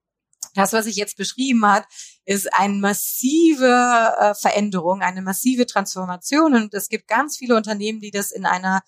Das, 0.54 0.74
was 0.74 0.84
ich 0.84 0.96
jetzt 0.96 1.16
beschrieben 1.16 1.64
hat, 1.64 1.86
ist 2.26 2.52
eine 2.52 2.74
massive 2.74 4.14
äh, 4.18 4.34
Veränderung, 4.34 5.00
eine 5.00 5.22
massive 5.22 5.64
Transformation. 5.64 6.54
Und 6.54 6.74
es 6.74 6.90
gibt 6.90 7.08
ganz 7.08 7.38
viele 7.38 7.56
Unternehmen, 7.56 8.00
die 8.00 8.10
das 8.10 8.30
in 8.30 8.44
einer 8.44 8.82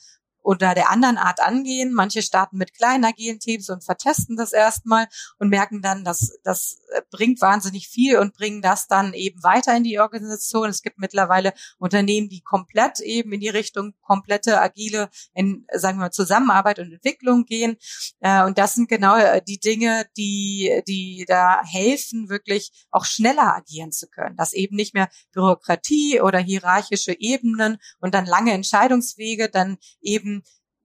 oder 0.44 0.74
der 0.74 0.90
anderen 0.90 1.16
Art 1.16 1.40
angehen. 1.40 1.92
Manche 1.92 2.22
starten 2.22 2.58
mit 2.58 2.74
kleinen 2.74 3.04
agilen 3.04 3.40
Teams 3.40 3.70
und 3.70 3.82
vertesten 3.82 4.36
das 4.36 4.52
erstmal 4.52 5.08
und 5.38 5.48
merken 5.48 5.82
dann, 5.82 6.04
dass 6.04 6.38
das 6.44 6.78
bringt 7.10 7.40
wahnsinnig 7.40 7.88
viel 7.88 8.18
und 8.18 8.34
bringen 8.34 8.62
das 8.62 8.86
dann 8.86 9.14
eben 9.14 9.42
weiter 9.42 9.76
in 9.76 9.84
die 9.84 9.98
Organisation. 9.98 10.68
Es 10.68 10.82
gibt 10.82 10.98
mittlerweile 10.98 11.52
Unternehmen, 11.78 12.28
die 12.28 12.42
komplett 12.42 13.00
eben 13.00 13.32
in 13.32 13.40
die 13.40 13.48
Richtung 13.48 13.94
komplette 14.02 14.60
agile, 14.60 15.08
in, 15.34 15.66
sagen 15.72 15.98
wir 15.98 16.04
mal, 16.04 16.10
Zusammenarbeit 16.10 16.78
und 16.78 16.92
Entwicklung 16.92 17.44
gehen. 17.46 17.76
Äh, 18.20 18.44
und 18.44 18.58
das 18.58 18.74
sind 18.74 18.88
genau 18.88 19.16
äh, 19.16 19.42
die 19.42 19.58
Dinge, 19.58 20.06
die, 20.16 20.82
die 20.86 21.24
da 21.26 21.62
helfen, 21.64 22.28
wirklich 22.28 22.70
auch 22.90 23.06
schneller 23.06 23.54
agieren 23.56 23.92
zu 23.92 24.08
können. 24.08 24.36
Dass 24.36 24.52
eben 24.52 24.76
nicht 24.76 24.94
mehr 24.94 25.08
Bürokratie 25.32 26.20
oder 26.20 26.38
hierarchische 26.38 27.18
Ebenen 27.18 27.78
und 28.00 28.14
dann 28.14 28.26
lange 28.26 28.52
Entscheidungswege 28.52 29.48
dann 29.48 29.78
eben 30.02 30.33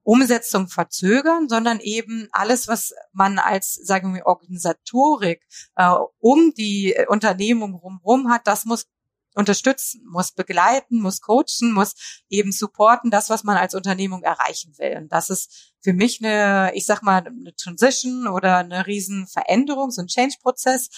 Umsetzung 0.03 0.67
verzögern, 0.67 1.49
sondern 1.49 1.79
eben 1.79 2.27
alles, 2.31 2.67
was 2.67 2.93
man 3.11 3.37
als, 3.37 3.73
sagen 3.75 4.13
wir, 4.13 4.25
Organisatorik 4.25 5.43
äh, 5.75 5.93
um 6.19 6.53
die 6.55 6.95
Unternehmung 7.07 7.75
rumrum 7.75 8.31
hat, 8.31 8.47
das 8.47 8.65
muss 8.65 8.87
unterstützen, 9.35 10.01
muss 10.09 10.31
begleiten, 10.31 11.01
muss 11.01 11.21
coachen, 11.21 11.71
muss 11.71 12.23
eben 12.29 12.51
supporten, 12.51 13.11
das, 13.11 13.29
was 13.29 13.43
man 13.43 13.57
als 13.57 13.75
Unternehmung 13.75 14.23
erreichen 14.23 14.73
will. 14.77 14.97
Und 14.97 15.11
das 15.11 15.29
ist 15.29 15.73
für 15.81 15.93
mich 15.93 16.23
eine, 16.23 16.71
ich 16.73 16.85
sag 16.85 17.01
mal, 17.03 17.25
eine 17.25 17.55
Transition 17.55 18.27
oder 18.27 18.57
eine 18.57 18.87
riesen 18.87 19.27
so 19.27 20.01
ein 20.01 20.07
Change-Prozess, 20.07 20.89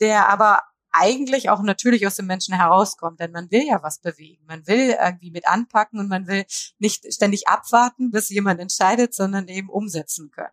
der 0.00 0.28
aber 0.28 0.62
eigentlich 0.98 1.50
auch 1.50 1.62
natürlich 1.62 2.06
aus 2.06 2.16
dem 2.16 2.26
Menschen 2.26 2.54
herauskommt, 2.54 3.20
denn 3.20 3.32
man 3.32 3.50
will 3.50 3.64
ja 3.66 3.82
was 3.82 4.00
bewegen, 4.00 4.42
man 4.46 4.66
will 4.66 4.96
irgendwie 5.00 5.30
mit 5.30 5.46
anpacken 5.48 5.98
und 5.98 6.08
man 6.08 6.26
will 6.26 6.44
nicht 6.78 7.12
ständig 7.12 7.48
abwarten, 7.48 8.10
bis 8.10 8.28
jemand 8.30 8.60
entscheidet, 8.60 9.14
sondern 9.14 9.48
eben 9.48 9.68
umsetzen 9.68 10.30
können. 10.30 10.48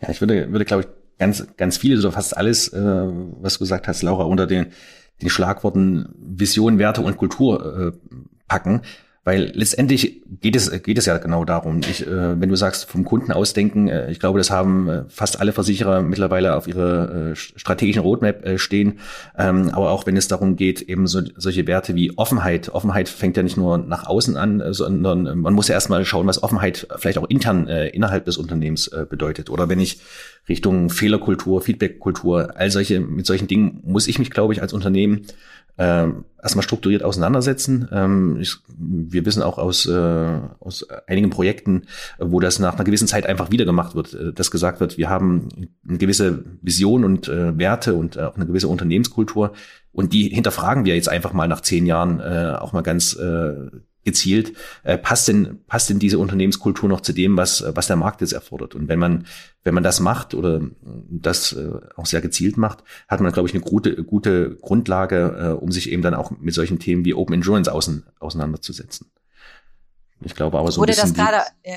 Ja, 0.00 0.10
ich 0.10 0.20
würde, 0.20 0.50
würde 0.50 0.64
glaube 0.64 0.82
ich, 0.82 1.18
ganz, 1.18 1.46
ganz 1.56 1.76
viele, 1.76 1.98
so 1.98 2.10
fast 2.10 2.36
alles, 2.36 2.68
äh, 2.68 2.80
was 2.80 3.54
du 3.54 3.58
gesagt 3.60 3.88
hast, 3.88 4.02
Laura, 4.02 4.24
unter 4.24 4.46
den, 4.46 4.72
den 5.22 5.30
Schlagworten 5.30 6.14
Vision, 6.18 6.78
Werte 6.78 7.00
und 7.00 7.16
Kultur 7.16 7.94
äh, 7.94 8.12
packen. 8.48 8.82
Weil 9.26 9.50
letztendlich 9.54 10.22
geht 10.40 10.54
es, 10.54 10.70
geht 10.84 10.98
es 10.98 11.06
ja 11.06 11.18
genau 11.18 11.44
darum. 11.44 11.80
Ich, 11.80 12.06
äh, 12.06 12.40
wenn 12.40 12.48
du 12.48 12.54
sagst, 12.54 12.88
vom 12.88 13.04
Kunden 13.04 13.32
ausdenken, 13.32 13.88
äh, 13.88 14.08
ich 14.08 14.20
glaube, 14.20 14.38
das 14.38 14.52
haben 14.52 14.88
äh, 14.88 15.02
fast 15.08 15.40
alle 15.40 15.52
Versicherer 15.52 16.00
mittlerweile 16.00 16.54
auf 16.54 16.68
ihre 16.68 17.32
äh, 17.32 17.34
strategischen 17.34 18.02
Roadmap 18.02 18.46
äh, 18.46 18.56
stehen. 18.56 19.00
Ähm, 19.36 19.70
aber 19.70 19.90
auch 19.90 20.06
wenn 20.06 20.16
es 20.16 20.28
darum 20.28 20.54
geht, 20.54 20.80
eben 20.80 21.08
so, 21.08 21.22
solche 21.34 21.66
Werte 21.66 21.96
wie 21.96 22.16
Offenheit. 22.16 22.68
Offenheit 22.68 23.08
fängt 23.08 23.36
ja 23.36 23.42
nicht 23.42 23.56
nur 23.56 23.78
nach 23.78 24.06
außen 24.06 24.36
an, 24.36 24.60
äh, 24.60 24.72
sondern 24.72 25.40
man 25.40 25.54
muss 25.54 25.66
ja 25.66 25.74
erstmal 25.74 26.04
schauen, 26.04 26.28
was 26.28 26.44
Offenheit 26.44 26.86
vielleicht 26.96 27.18
auch 27.18 27.28
intern 27.28 27.66
äh, 27.66 27.88
innerhalb 27.88 28.26
des 28.26 28.36
Unternehmens 28.36 28.86
äh, 28.86 29.06
bedeutet. 29.10 29.50
Oder 29.50 29.68
wenn 29.68 29.80
ich 29.80 29.98
Richtung 30.48 30.88
Fehlerkultur, 30.88 31.62
Feedbackkultur, 31.62 32.56
all 32.56 32.70
solche, 32.70 33.00
mit 33.00 33.26
solchen 33.26 33.48
Dingen 33.48 33.80
muss 33.82 34.06
ich 34.06 34.20
mich, 34.20 34.30
glaube 34.30 34.52
ich, 34.52 34.62
als 34.62 34.72
Unternehmen 34.72 35.22
äh, 35.76 36.08
erstmal 36.42 36.62
strukturiert 36.62 37.02
auseinandersetzen. 37.02 37.88
Ähm, 37.92 38.38
ich, 38.40 38.56
wir 38.76 39.24
wissen 39.26 39.42
auch 39.42 39.58
aus, 39.58 39.86
äh, 39.86 40.38
aus 40.60 40.86
einigen 41.06 41.30
Projekten, 41.30 41.82
wo 42.18 42.40
das 42.40 42.58
nach 42.58 42.74
einer 42.74 42.84
gewissen 42.84 43.08
Zeit 43.08 43.26
einfach 43.26 43.50
wieder 43.50 43.64
gemacht 43.64 43.94
wird, 43.94 44.14
äh, 44.14 44.32
dass 44.32 44.50
gesagt 44.50 44.80
wird, 44.80 44.96
wir 44.96 45.08
haben 45.08 45.48
eine 45.88 45.98
gewisse 45.98 46.44
Vision 46.62 47.04
und 47.04 47.28
äh, 47.28 47.56
Werte 47.58 47.94
und 47.94 48.18
auch 48.18 48.36
eine 48.36 48.46
gewisse 48.46 48.68
Unternehmenskultur 48.68 49.52
und 49.92 50.12
die 50.12 50.28
hinterfragen 50.28 50.84
wir 50.84 50.94
jetzt 50.94 51.08
einfach 51.08 51.32
mal 51.32 51.48
nach 51.48 51.62
zehn 51.62 51.86
Jahren 51.86 52.20
äh, 52.20 52.54
auch 52.58 52.72
mal 52.72 52.82
ganz 52.82 53.14
äh, 53.14 53.54
gezielt, 54.06 54.54
äh, 54.84 54.96
passt 54.96 55.28
denn, 55.28 55.58
passt 55.66 55.90
denn 55.90 55.98
diese 55.98 56.18
Unternehmenskultur 56.18 56.88
noch 56.88 57.02
zu 57.02 57.12
dem, 57.12 57.36
was, 57.36 57.62
was 57.74 57.88
der 57.88 57.96
Markt 57.96 58.22
jetzt 58.22 58.32
erfordert? 58.32 58.74
Und 58.74 58.88
wenn 58.88 58.98
man, 58.98 59.26
wenn 59.64 59.74
man 59.74 59.82
das 59.82 60.00
macht 60.00 60.32
oder 60.32 60.62
das 61.10 61.52
äh, 61.52 61.72
auch 61.96 62.06
sehr 62.06 62.22
gezielt 62.22 62.56
macht, 62.56 62.82
hat 63.08 63.20
man, 63.20 63.32
glaube 63.32 63.48
ich, 63.48 63.54
eine 63.54 63.62
gute, 63.62 64.02
gute 64.04 64.56
Grundlage, 64.56 65.36
äh, 65.38 65.62
um 65.62 65.70
sich 65.70 65.90
eben 65.90 66.00
dann 66.00 66.14
auch 66.14 66.30
mit 66.30 66.54
solchen 66.54 66.78
Themen 66.78 67.04
wie 67.04 67.12
Open 67.12 67.34
Endurance 67.34 67.70
außen, 67.70 68.04
auseinanderzusetzen. 68.18 69.10
Ich 70.22 70.34
glaube 70.34 70.58
aber 70.58 70.72
so 70.72 70.80
ein 70.80 70.86
bisschen, 70.86 71.12
die, 71.12 71.20
ja. 71.20 71.76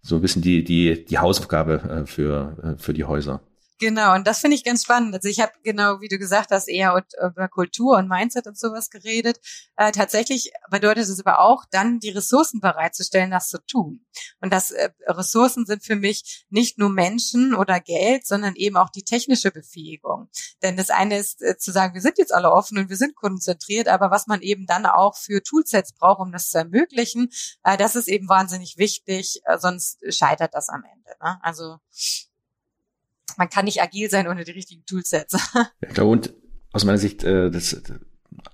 so 0.00 0.16
ein 0.16 0.22
bisschen 0.22 0.42
die, 0.42 0.64
die, 0.64 1.04
die 1.04 1.18
Hausaufgabe 1.18 2.02
äh, 2.02 2.06
für, 2.06 2.56
äh, 2.62 2.82
für 2.82 2.92
die 2.92 3.04
Häuser. 3.04 3.42
Genau, 3.82 4.14
und 4.14 4.28
das 4.28 4.38
finde 4.38 4.54
ich 4.54 4.62
ganz 4.62 4.84
spannend. 4.84 5.12
Also 5.12 5.28
ich 5.28 5.40
habe 5.40 5.50
genau, 5.64 6.00
wie 6.00 6.06
du 6.06 6.16
gesagt 6.16 6.52
hast, 6.52 6.68
eher 6.68 7.04
über 7.20 7.48
Kultur 7.48 7.96
und 7.96 8.08
Mindset 8.08 8.46
und 8.46 8.56
sowas 8.56 8.90
geredet. 8.90 9.40
Äh, 9.74 9.90
tatsächlich 9.90 10.52
bedeutet 10.70 11.08
es 11.08 11.18
aber 11.18 11.40
auch, 11.40 11.64
dann 11.68 11.98
die 11.98 12.10
Ressourcen 12.10 12.60
bereitzustellen, 12.60 13.32
das 13.32 13.48
zu 13.48 13.58
tun. 13.66 14.06
Und 14.40 14.52
das 14.52 14.70
äh, 14.70 14.90
Ressourcen 15.08 15.66
sind 15.66 15.84
für 15.84 15.96
mich 15.96 16.46
nicht 16.48 16.78
nur 16.78 16.90
Menschen 16.90 17.56
oder 17.56 17.80
Geld, 17.80 18.24
sondern 18.24 18.54
eben 18.54 18.76
auch 18.76 18.88
die 18.88 19.02
technische 19.02 19.50
Befähigung. 19.50 20.28
Denn 20.62 20.76
das 20.76 20.90
eine 20.90 21.18
ist 21.18 21.42
äh, 21.42 21.56
zu 21.56 21.72
sagen, 21.72 21.94
wir 21.94 22.02
sind 22.02 22.18
jetzt 22.18 22.32
alle 22.32 22.52
offen 22.52 22.78
und 22.78 22.88
wir 22.88 22.96
sind 22.96 23.16
kundenzentriert, 23.16 23.88
aber 23.88 24.12
was 24.12 24.28
man 24.28 24.42
eben 24.42 24.64
dann 24.66 24.86
auch 24.86 25.16
für 25.16 25.42
Toolsets 25.42 25.92
braucht, 25.92 26.20
um 26.20 26.30
das 26.30 26.50
zu 26.50 26.58
ermöglichen, 26.58 27.30
äh, 27.64 27.76
das 27.76 27.96
ist 27.96 28.06
eben 28.06 28.28
wahnsinnig 28.28 28.78
wichtig, 28.78 29.40
äh, 29.46 29.58
sonst 29.58 29.98
scheitert 30.08 30.54
das 30.54 30.68
am 30.68 30.84
Ende. 30.84 31.10
Ne? 31.20 31.40
Also 31.42 31.78
man 33.38 33.48
kann 33.48 33.64
nicht 33.64 33.82
agil 33.82 34.10
sein 34.10 34.28
ohne 34.28 34.44
die 34.44 34.52
richtigen 34.52 34.84
Toolsets. 34.86 35.36
Ja, 35.82 35.88
klar, 35.88 36.06
und 36.06 36.32
aus 36.72 36.84
meiner 36.84 36.98
Sicht, 36.98 37.24
äh, 37.24 37.50
das 37.50 37.82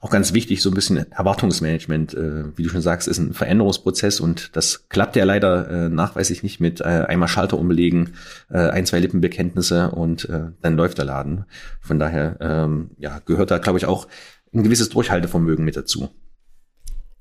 auch 0.01 0.11
ganz 0.11 0.33
wichtig, 0.33 0.63
so 0.63 0.71
ein 0.71 0.75
bisschen 0.75 1.11
Erwartungsmanagement, 1.13 2.15
äh, 2.15 2.57
wie 2.57 2.63
du 2.63 2.69
schon 2.69 2.83
sagst, 2.83 3.09
ist 3.09 3.19
ein 3.19 3.33
Veränderungsprozess 3.33 4.21
und 4.21 4.57
das 4.57 4.89
klappt 4.89 5.17
ja 5.17 5.25
leider 5.25 5.69
äh, 5.69 5.89
nachweislich 5.89 6.43
nicht 6.43 6.61
mit 6.61 6.81
äh, 6.81 6.85
einmal 6.85 7.29
Schalter 7.29 7.59
umbelegen, 7.59 8.15
äh, 8.51 8.59
ein, 8.59 8.87
zwei 8.87 9.01
Lippenbekenntnisse 9.01 9.91
und 9.91 10.29
äh, 10.29 10.53
dann 10.61 10.77
läuft 10.77 10.99
der 10.99 11.05
Laden. 11.05 11.45
Von 11.81 11.99
daher 11.99 12.37
ähm, 12.41 12.91
ja, 12.99 13.21
gehört 13.25 13.51
da, 13.51 13.59
glaube 13.59 13.79
ich, 13.79 13.87
auch 13.87 14.09
ein 14.53 14.63
gewisses 14.63 14.89
Durchhaltevermögen 14.89 15.65
mit 15.65 15.77
dazu. 15.77 16.11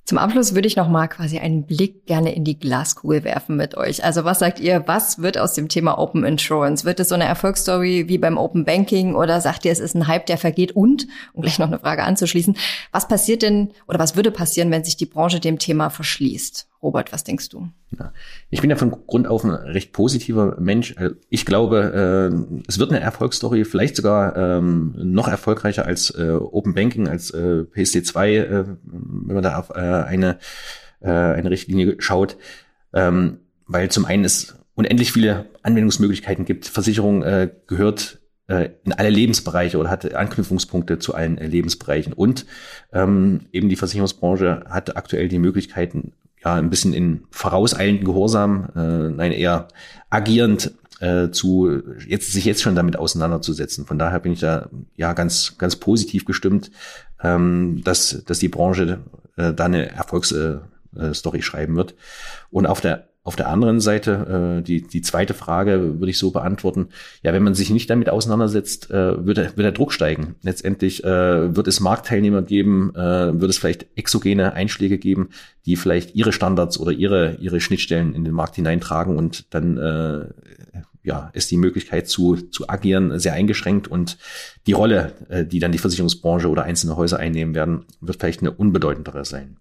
Zum 0.08 0.20
Abschluss 0.20 0.56
würde 0.56 0.70
ich 0.70 0.78
noch 0.78 0.88
mal 0.88 1.08
quasi 1.10 1.38
einen 1.40 1.64
Blick 1.64 2.06
gerne 2.06 2.34
in 2.34 2.46
die 2.46 2.58
Glaskugel 2.58 3.26
werfen 3.26 3.58
mit 3.58 3.76
euch. 3.76 4.06
Also 4.06 4.24
was 4.24 4.40
sagt 4.40 4.58
ihr, 4.62 4.88
was 4.88 5.22
wird 5.22 5.38
aus 5.38 5.54
dem 5.54 5.68
Thema 5.68 5.98
Open 5.98 6.24
Insurance? 6.24 6.86
Wird 6.86 7.02
es 7.02 7.10
so 7.10 7.16
eine 7.16 7.26
Erfolgsstory 7.26 8.08
wie 8.08 8.18
beim 8.18 8.38
Open 8.38 8.64
Banking 8.64 9.16
oder 9.16 9.42
sagt 9.42 9.66
ihr, 9.66 9.72
es 9.74 9.80
ist 9.80 9.96
ein 9.96 10.08
Hype, 10.08 10.26
der 10.26 10.38
vergeht? 10.38 10.72
Und, 10.72 11.08
um 11.34 11.42
gleich 11.42 11.60
noch 11.60 11.68
eine 11.68 11.80
Frage 11.80 12.06
anzuschließen, 12.06 12.56
was 12.94 13.10
passiert 13.10 13.42
denn 13.42 13.72
oder 13.86 14.00
was 14.00 14.16
würde 14.16 14.32
passieren, 14.32 14.72
wenn 14.72 14.86
sich 14.86 14.96
die 14.96 15.06
Branche 15.06 15.42
dem 15.42 15.60
Thema 15.60 15.90
verschließt? 15.90 16.70
Robert, 16.82 17.12
was 17.12 17.24
denkst 17.24 17.50
du? 17.50 17.70
Ja, 17.98 18.14
ich 18.50 18.62
bin 18.62 18.70
ja 18.70 18.76
von 18.76 18.92
Grund 18.92 19.28
auf 19.28 19.44
ein 19.44 19.52
recht 19.52 19.94
positiver 19.94 20.58
Mensch. 20.60 20.96
Also 20.98 21.16
ich 21.30 21.46
glaube, 21.46 22.32
äh, 22.32 22.64
es 22.68 22.78
wird 22.78 22.92
eine 22.92 23.00
Erfolgsstory, 23.00 23.66
vielleicht 23.66 23.96
sogar 23.96 24.36
ähm, 24.38 24.94
noch 24.98 25.28
erfolgreicher 25.28 25.86
als 25.86 26.12
äh, 26.12 26.32
Open 26.32 26.74
Banking, 26.76 27.08
als 27.08 27.32
äh, 27.32 27.66
PSD2, 27.74 28.28
äh, 28.28 28.66
wenn 28.84 29.36
man 29.36 29.44
da 29.44 29.58
auf 29.58 29.72
äh, 29.72 29.74
eine, 29.74 30.38
äh, 31.00 31.10
eine 31.10 31.50
Richtlinie 31.50 31.96
schaut. 32.00 32.38
Ähm, 32.94 33.40
weil 33.66 33.90
zum 33.90 34.06
einen 34.06 34.24
es 34.24 34.56
unendlich 34.76 35.12
viele 35.12 35.48
Anwendungsmöglichkeiten 35.64 36.46
gibt. 36.46 36.68
Versicherung 36.68 37.24
äh, 37.24 37.52
gehört 37.66 38.20
äh, 38.48 38.70
in 38.86 38.94
alle 38.94 39.10
Lebensbereiche 39.10 39.78
oder 39.78 39.90
hat 39.90 40.14
Anknüpfungspunkte 40.14 41.00
zu 41.00 41.14
allen 41.14 41.38
äh, 41.38 41.48
Lebensbereichen. 41.48 42.14
Und 42.14 42.46
ähm, 42.94 43.42
eben 43.52 43.70
die 43.70 43.76
Versicherungsbranche 43.76 44.66
hat 44.70 44.96
aktuell 44.96 45.28
die 45.28 45.40
Möglichkeiten, 45.40 46.14
ja, 46.44 46.56
ein 46.56 46.70
bisschen 46.70 46.94
in 46.94 47.24
vorauseilenden 47.32 48.06
Gehorsam, 48.06 48.70
äh, 48.76 49.10
nein, 49.10 49.32
eher 49.32 49.68
agierend 50.10 50.72
äh, 51.00 51.30
zu 51.30 51.82
jetzt 52.08 52.32
sich 52.32 52.46
jetzt 52.46 52.62
schon 52.62 52.76
damit 52.76 52.98
auseinanderzusetzen. 52.98 53.86
Von 53.86 54.00
daher 54.00 54.20
bin 54.20 54.34
ich 54.34 54.40
da 54.40 54.70
ja 54.96 55.14
ganz 55.14 55.58
ganz 55.58 55.76
positiv 55.76 56.26
gestimmt, 56.26 56.72
ähm, 57.22 57.82
dass 57.84 58.24
dass 58.26 58.40
die 58.40 58.50
Branche 58.50 59.00
äh, 59.36 59.54
da 59.54 59.66
eine 59.66 59.92
Erfolgsstory 59.92 61.42
schreiben 61.42 61.76
wird. 61.76 61.96
Und 62.50 62.66
auf 62.66 62.82
der 62.82 63.07
auf 63.28 63.36
der 63.36 63.50
anderen 63.50 63.82
Seite, 63.82 64.60
äh, 64.60 64.64
die, 64.64 64.82
die 64.84 65.02
zweite 65.02 65.34
Frage 65.34 66.00
würde 66.00 66.10
ich 66.10 66.18
so 66.18 66.32
beantworten, 66.32 66.88
ja, 67.24 67.34
wenn 67.34 67.44
man 67.44 67.56
sich 67.56 67.70
nicht 67.72 67.90
damit 67.90 68.10
auseinandersetzt, 68.10 68.90
äh, 68.90 69.26
wird, 69.26 69.36
der, 69.36 69.46
wird 69.58 69.66
der 69.66 69.74
Druck 69.74 69.92
steigen. 69.92 70.36
Letztendlich 70.44 71.04
äh, 71.04 71.54
wird 71.54 71.68
es 71.68 71.82
Marktteilnehmer 71.82 72.42
geben, 72.42 72.96
äh, 72.96 73.38
wird 73.38 73.52
es 73.52 73.58
vielleicht 73.58 73.86
exogene 73.98 74.54
Einschläge 74.54 74.98
geben, 74.98 75.32
die 75.66 75.76
vielleicht 75.76 76.16
ihre 76.16 76.32
Standards 76.32 76.80
oder 76.80 76.94
ihre, 76.94 77.36
ihre 77.42 77.60
Schnittstellen 77.60 78.16
in 78.16 78.24
den 78.24 78.34
Markt 78.34 78.56
hineintragen 78.56 79.18
und 79.18 79.54
dann 79.54 79.78
äh, 79.78 80.30
ja, 81.04 81.30
ist 81.34 81.52
die 81.52 81.58
Möglichkeit 81.58 82.08
zu, 82.08 82.38
zu 82.38 82.70
agieren 82.70 83.20
sehr 83.20 83.34
eingeschränkt 83.34 83.90
und 83.90 84.18
die 84.68 84.72
Rolle, 84.72 85.12
äh, 85.28 85.46
die 85.46 85.60
dann 85.60 85.74
die 85.74 85.80
Versicherungsbranche 85.80 86.48
oder 86.48 86.64
einzelne 86.64 86.96
Häuser 86.96 87.20
einnehmen 87.20 87.56
werden, 87.56 87.88
wird 88.00 88.22
vielleicht 88.22 88.40
eine 88.40 88.52
unbedeutendere 88.52 89.26
sein. 89.26 89.58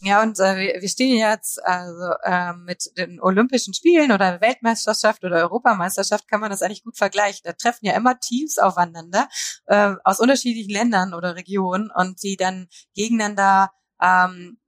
Ja, 0.00 0.22
und 0.22 0.38
äh, 0.38 0.80
wir, 0.80 0.88
stehen 0.88 1.18
jetzt 1.18 1.64
also 1.64 2.12
äh, 2.22 2.52
mit 2.52 2.90
den 2.96 3.20
Olympischen 3.20 3.74
Spielen 3.74 4.12
oder 4.12 4.40
Weltmeisterschaft 4.40 5.24
oder 5.24 5.36
Europameisterschaft 5.38 6.28
kann 6.28 6.40
man 6.40 6.50
das 6.50 6.62
eigentlich 6.62 6.84
gut 6.84 6.96
vergleichen. 6.96 7.40
Da 7.44 7.52
treffen 7.52 7.86
ja 7.86 7.94
immer 7.94 8.20
Teams 8.20 8.58
aufeinander 8.58 9.28
äh, 9.66 9.94
aus 10.04 10.20
unterschiedlichen 10.20 10.70
Ländern 10.70 11.14
oder 11.14 11.34
Regionen 11.34 11.90
und 11.92 12.22
die 12.22 12.36
dann 12.36 12.68
gegeneinander 12.94 13.72
ähm, 14.00 14.58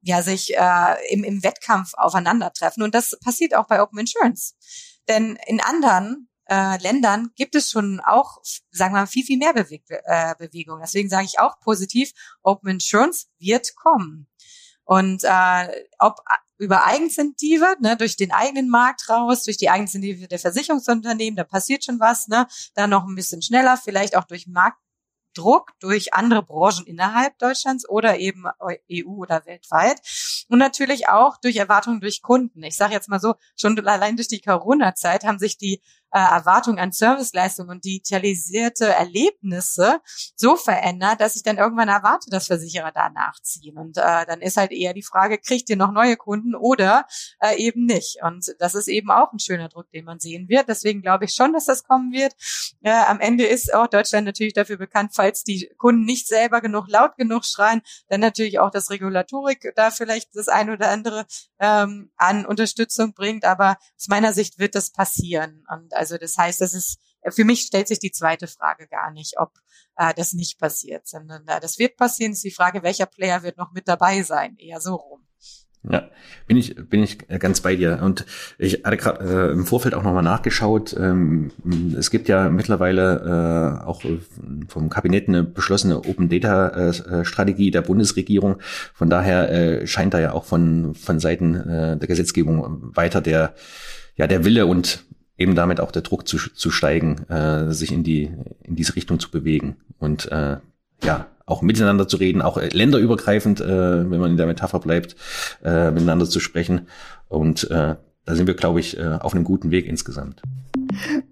ja 0.00 0.22
sich 0.22 0.56
äh, 0.56 0.94
im, 1.10 1.22
im 1.22 1.44
Wettkampf 1.44 1.92
aufeinandertreffen. 1.94 2.82
Und 2.82 2.94
das 2.94 3.16
passiert 3.22 3.54
auch 3.54 3.66
bei 3.66 3.80
Open 3.82 4.00
Insurance. 4.00 4.54
Denn 5.08 5.38
in 5.46 5.60
anderen 5.60 6.27
äh, 6.48 6.78
Ländern 6.78 7.30
gibt 7.36 7.54
es 7.54 7.70
schon 7.70 8.00
auch, 8.00 8.38
sagen 8.70 8.94
wir 8.94 9.00
mal, 9.00 9.06
viel, 9.06 9.24
viel 9.24 9.38
mehr 9.38 9.52
Beweg 9.52 9.84
äh, 9.88 10.34
Bewegung. 10.38 10.80
Deswegen 10.80 11.08
sage 11.08 11.26
ich 11.26 11.38
auch 11.38 11.60
positiv, 11.60 12.12
Open 12.42 12.70
Insurance 12.70 13.26
wird 13.38 13.74
kommen. 13.76 14.26
Und 14.84 15.22
äh, 15.24 15.84
ob 15.98 16.20
über 16.56 16.86
Eigeninitiative, 16.86 17.76
ne, 17.80 17.96
durch 17.96 18.16
den 18.16 18.32
eigenen 18.32 18.68
Markt 18.68 19.08
raus, 19.08 19.44
durch 19.44 19.58
die 19.58 19.70
Eigeninitiative 19.70 20.26
der 20.26 20.38
Versicherungsunternehmen, 20.38 21.36
da 21.36 21.44
passiert 21.44 21.84
schon 21.84 22.00
was, 22.00 22.28
ne, 22.28 22.48
da 22.74 22.86
noch 22.86 23.04
ein 23.06 23.14
bisschen 23.14 23.42
schneller, 23.42 23.76
vielleicht 23.76 24.16
auch 24.16 24.24
durch 24.24 24.46
Markt 24.46 24.78
Druck 25.34 25.72
durch 25.78 26.14
andere 26.14 26.42
Branchen 26.42 26.84
innerhalb 26.86 27.38
Deutschlands 27.38 27.88
oder 27.88 28.18
eben 28.18 28.46
EU 28.90 29.08
oder 29.08 29.46
weltweit 29.46 30.00
und 30.48 30.58
natürlich 30.58 31.08
auch 31.08 31.36
durch 31.36 31.56
Erwartungen 31.56 32.00
durch 32.00 32.22
Kunden. 32.22 32.62
Ich 32.64 32.76
sage 32.76 32.94
jetzt 32.94 33.08
mal 33.08 33.20
so, 33.20 33.34
schon 33.56 33.78
allein 33.86 34.16
durch 34.16 34.28
die 34.28 34.40
Corona-Zeit 34.40 35.24
haben 35.24 35.38
sich 35.38 35.56
die 35.56 35.80
äh, 36.12 36.18
Erwartung 36.18 36.78
an 36.78 36.92
Serviceleistungen 36.92 37.76
und 37.76 37.84
digitalisierte 37.84 38.86
Erlebnisse 38.86 40.00
so 40.36 40.56
verändert, 40.56 41.20
dass 41.20 41.36
ich 41.36 41.42
dann 41.42 41.58
irgendwann 41.58 41.88
erwarte, 41.88 42.30
dass 42.30 42.46
Versicherer 42.46 42.92
da 42.92 43.10
nachziehen. 43.10 43.76
Und 43.76 43.98
äh, 43.98 44.26
dann 44.26 44.40
ist 44.40 44.56
halt 44.56 44.72
eher 44.72 44.94
die 44.94 45.02
Frage, 45.02 45.38
kriegt 45.38 45.68
ihr 45.70 45.76
noch 45.76 45.92
neue 45.92 46.16
Kunden 46.16 46.54
oder 46.54 47.06
äh, 47.40 47.56
eben 47.56 47.84
nicht? 47.84 48.18
Und 48.22 48.54
das 48.58 48.74
ist 48.74 48.88
eben 48.88 49.10
auch 49.10 49.32
ein 49.32 49.38
schöner 49.38 49.68
Druck, 49.68 49.90
den 49.90 50.04
man 50.04 50.20
sehen 50.20 50.48
wird. 50.48 50.68
Deswegen 50.68 51.02
glaube 51.02 51.26
ich 51.26 51.34
schon, 51.34 51.52
dass 51.52 51.66
das 51.66 51.84
kommen 51.84 52.12
wird. 52.12 52.34
Äh, 52.82 52.90
am 52.90 53.20
Ende 53.20 53.44
ist 53.44 53.74
auch 53.74 53.86
Deutschland 53.86 54.26
natürlich 54.26 54.54
dafür 54.54 54.76
bekannt, 54.76 55.12
falls 55.14 55.44
die 55.44 55.70
Kunden 55.76 56.04
nicht 56.04 56.26
selber 56.26 56.60
genug 56.60 56.88
laut 56.88 57.16
genug 57.16 57.44
schreien, 57.44 57.82
dann 58.08 58.20
natürlich 58.20 58.58
auch 58.58 58.70
das 58.70 58.90
Regulatorik 58.90 59.72
da 59.76 59.90
vielleicht 59.90 60.34
das 60.34 60.48
ein 60.48 60.70
oder 60.70 60.90
andere 60.90 61.26
ähm, 61.58 62.10
an 62.16 62.46
Unterstützung 62.46 63.12
bringt. 63.12 63.44
Aber 63.44 63.76
aus 63.96 64.08
meiner 64.08 64.32
Sicht 64.32 64.58
wird 64.58 64.74
das 64.74 64.90
passieren. 64.90 65.64
Und 65.70 65.92
also 65.98 66.16
das 66.16 66.36
heißt, 66.36 66.60
das 66.60 66.74
ist 66.74 66.98
für 67.30 67.44
mich 67.44 67.62
stellt 67.62 67.88
sich 67.88 67.98
die 67.98 68.12
zweite 68.12 68.46
Frage 68.46 68.86
gar 68.88 69.10
nicht, 69.10 69.34
ob 69.38 69.52
äh, 69.96 70.14
das 70.14 70.32
nicht 70.32 70.58
passiert, 70.58 71.06
sondern 71.06 71.46
äh, 71.46 71.60
das 71.60 71.78
wird 71.78 71.96
passieren. 71.96 72.32
Ist 72.32 72.44
die 72.44 72.50
Frage, 72.50 72.82
welcher 72.82 73.06
Player 73.06 73.42
wird 73.42 73.58
noch 73.58 73.72
mit 73.72 73.88
dabei 73.88 74.22
sein? 74.22 74.56
Eher 74.56 74.80
so 74.80 74.94
rum. 74.94 75.20
Ja, 75.90 76.10
bin 76.48 76.56
ich 76.56 76.74
bin 76.74 77.04
ich 77.04 77.18
ganz 77.38 77.60
bei 77.60 77.76
dir 77.76 78.00
und 78.02 78.26
ich 78.58 78.82
hatte 78.84 78.96
gerade 78.96 79.50
äh, 79.50 79.52
im 79.52 79.64
Vorfeld 79.64 79.94
auch 79.94 80.02
nochmal 80.02 80.24
nachgeschaut. 80.24 80.94
Ähm, 80.98 81.52
es 81.96 82.10
gibt 82.10 82.28
ja 82.28 82.50
mittlerweile 82.50 83.80
äh, 83.80 83.86
auch 83.86 84.02
vom 84.66 84.90
Kabinett 84.90 85.28
eine 85.28 85.44
beschlossene 85.44 85.98
Open 85.98 86.28
Data 86.28 86.68
äh, 86.68 87.24
Strategie 87.24 87.70
der 87.70 87.82
Bundesregierung. 87.82 88.56
Von 88.92 89.08
daher 89.08 89.50
äh, 89.50 89.86
scheint 89.86 90.14
da 90.14 90.18
ja 90.18 90.32
auch 90.32 90.44
von 90.44 90.94
von 90.94 91.20
Seiten 91.20 91.54
äh, 91.54 91.96
der 91.96 92.08
Gesetzgebung 92.08 92.96
weiter 92.96 93.20
der 93.20 93.54
ja 94.16 94.26
der 94.26 94.44
Wille 94.44 94.66
und 94.66 95.04
eben 95.38 95.54
damit 95.54 95.80
auch 95.80 95.90
der 95.92 96.02
Druck 96.02 96.28
zu, 96.28 96.36
zu 96.36 96.70
steigen, 96.70 97.26
äh, 97.28 97.72
sich 97.72 97.92
in 97.92 98.02
die 98.02 98.30
in 98.62 98.76
diese 98.76 98.96
Richtung 98.96 99.18
zu 99.18 99.30
bewegen 99.30 99.76
und 99.98 100.30
äh, 100.30 100.56
ja 101.02 101.26
auch 101.46 101.62
miteinander 101.62 102.06
zu 102.06 102.18
reden, 102.18 102.42
auch 102.42 102.58
äh, 102.58 102.68
länderübergreifend, 102.68 103.60
äh, 103.60 104.10
wenn 104.10 104.20
man 104.20 104.32
in 104.32 104.36
der 104.36 104.46
Metapher 104.46 104.80
bleibt, 104.80 105.16
äh, 105.64 105.90
miteinander 105.90 106.28
zu 106.28 106.40
sprechen 106.40 106.88
und 107.28 107.70
äh, 107.70 107.94
da 108.28 108.34
sind 108.34 108.46
wir, 108.46 108.54
glaube 108.54 108.78
ich, 108.78 108.98
äh, 108.98 109.18
auf 109.20 109.34
einem 109.34 109.44
guten 109.44 109.70
Weg 109.70 109.86
insgesamt. 109.86 110.42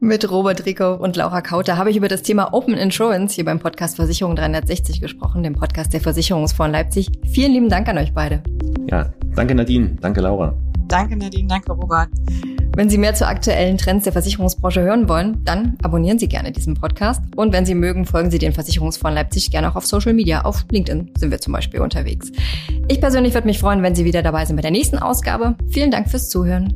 Mit 0.00 0.30
Robert 0.30 0.64
Rico 0.64 0.94
und 0.94 1.16
Laura 1.16 1.42
Kauter 1.42 1.76
habe 1.76 1.90
ich 1.90 1.96
über 1.96 2.08
das 2.08 2.22
Thema 2.22 2.54
Open 2.54 2.72
Insurance 2.72 3.34
hier 3.34 3.44
beim 3.44 3.58
Podcast 3.58 3.96
Versicherung 3.96 4.34
360 4.34 5.02
gesprochen, 5.02 5.42
dem 5.42 5.54
Podcast 5.54 5.92
der 5.92 6.00
Versicherungsfonds 6.00 6.72
Leipzig. 6.72 7.10
Vielen 7.30 7.52
lieben 7.52 7.68
Dank 7.68 7.88
an 7.88 7.98
euch 7.98 8.14
beide. 8.14 8.42
Ja, 8.90 9.12
danke 9.34 9.54
Nadine, 9.54 9.98
danke 10.00 10.22
Laura. 10.22 10.54
Danke 10.88 11.16
Nadine, 11.16 11.48
danke 11.48 11.72
Robert. 11.72 12.08
Wenn 12.76 12.90
Sie 12.90 12.98
mehr 12.98 13.14
zu 13.14 13.26
aktuellen 13.26 13.78
Trends 13.78 14.04
der 14.04 14.12
Versicherungsbranche 14.12 14.82
hören 14.82 15.08
wollen, 15.08 15.42
dann 15.44 15.78
abonnieren 15.82 16.18
Sie 16.18 16.28
gerne 16.28 16.52
diesen 16.52 16.74
Podcast. 16.74 17.22
Und 17.34 17.54
wenn 17.54 17.64
Sie 17.64 17.74
mögen, 17.74 18.04
folgen 18.04 18.30
Sie 18.30 18.38
den 18.38 18.52
Versicherungsfonds 18.52 19.14
Leipzig 19.14 19.50
gerne 19.50 19.70
auch 19.70 19.76
auf 19.76 19.86
Social 19.86 20.12
Media. 20.12 20.42
Auf 20.42 20.66
LinkedIn 20.70 21.12
sind 21.16 21.30
wir 21.30 21.40
zum 21.40 21.54
Beispiel 21.54 21.80
unterwegs. 21.80 22.30
Ich 22.88 23.00
persönlich 23.00 23.32
würde 23.32 23.46
mich 23.46 23.60
freuen, 23.60 23.82
wenn 23.82 23.94
Sie 23.94 24.04
wieder 24.04 24.22
dabei 24.22 24.44
sind 24.44 24.56
bei 24.56 24.62
der 24.62 24.72
nächsten 24.72 24.98
Ausgabe. 24.98 25.56
Vielen 25.70 25.90
Dank 25.90 26.10
fürs 26.10 26.28
Zuhören. 26.28 26.74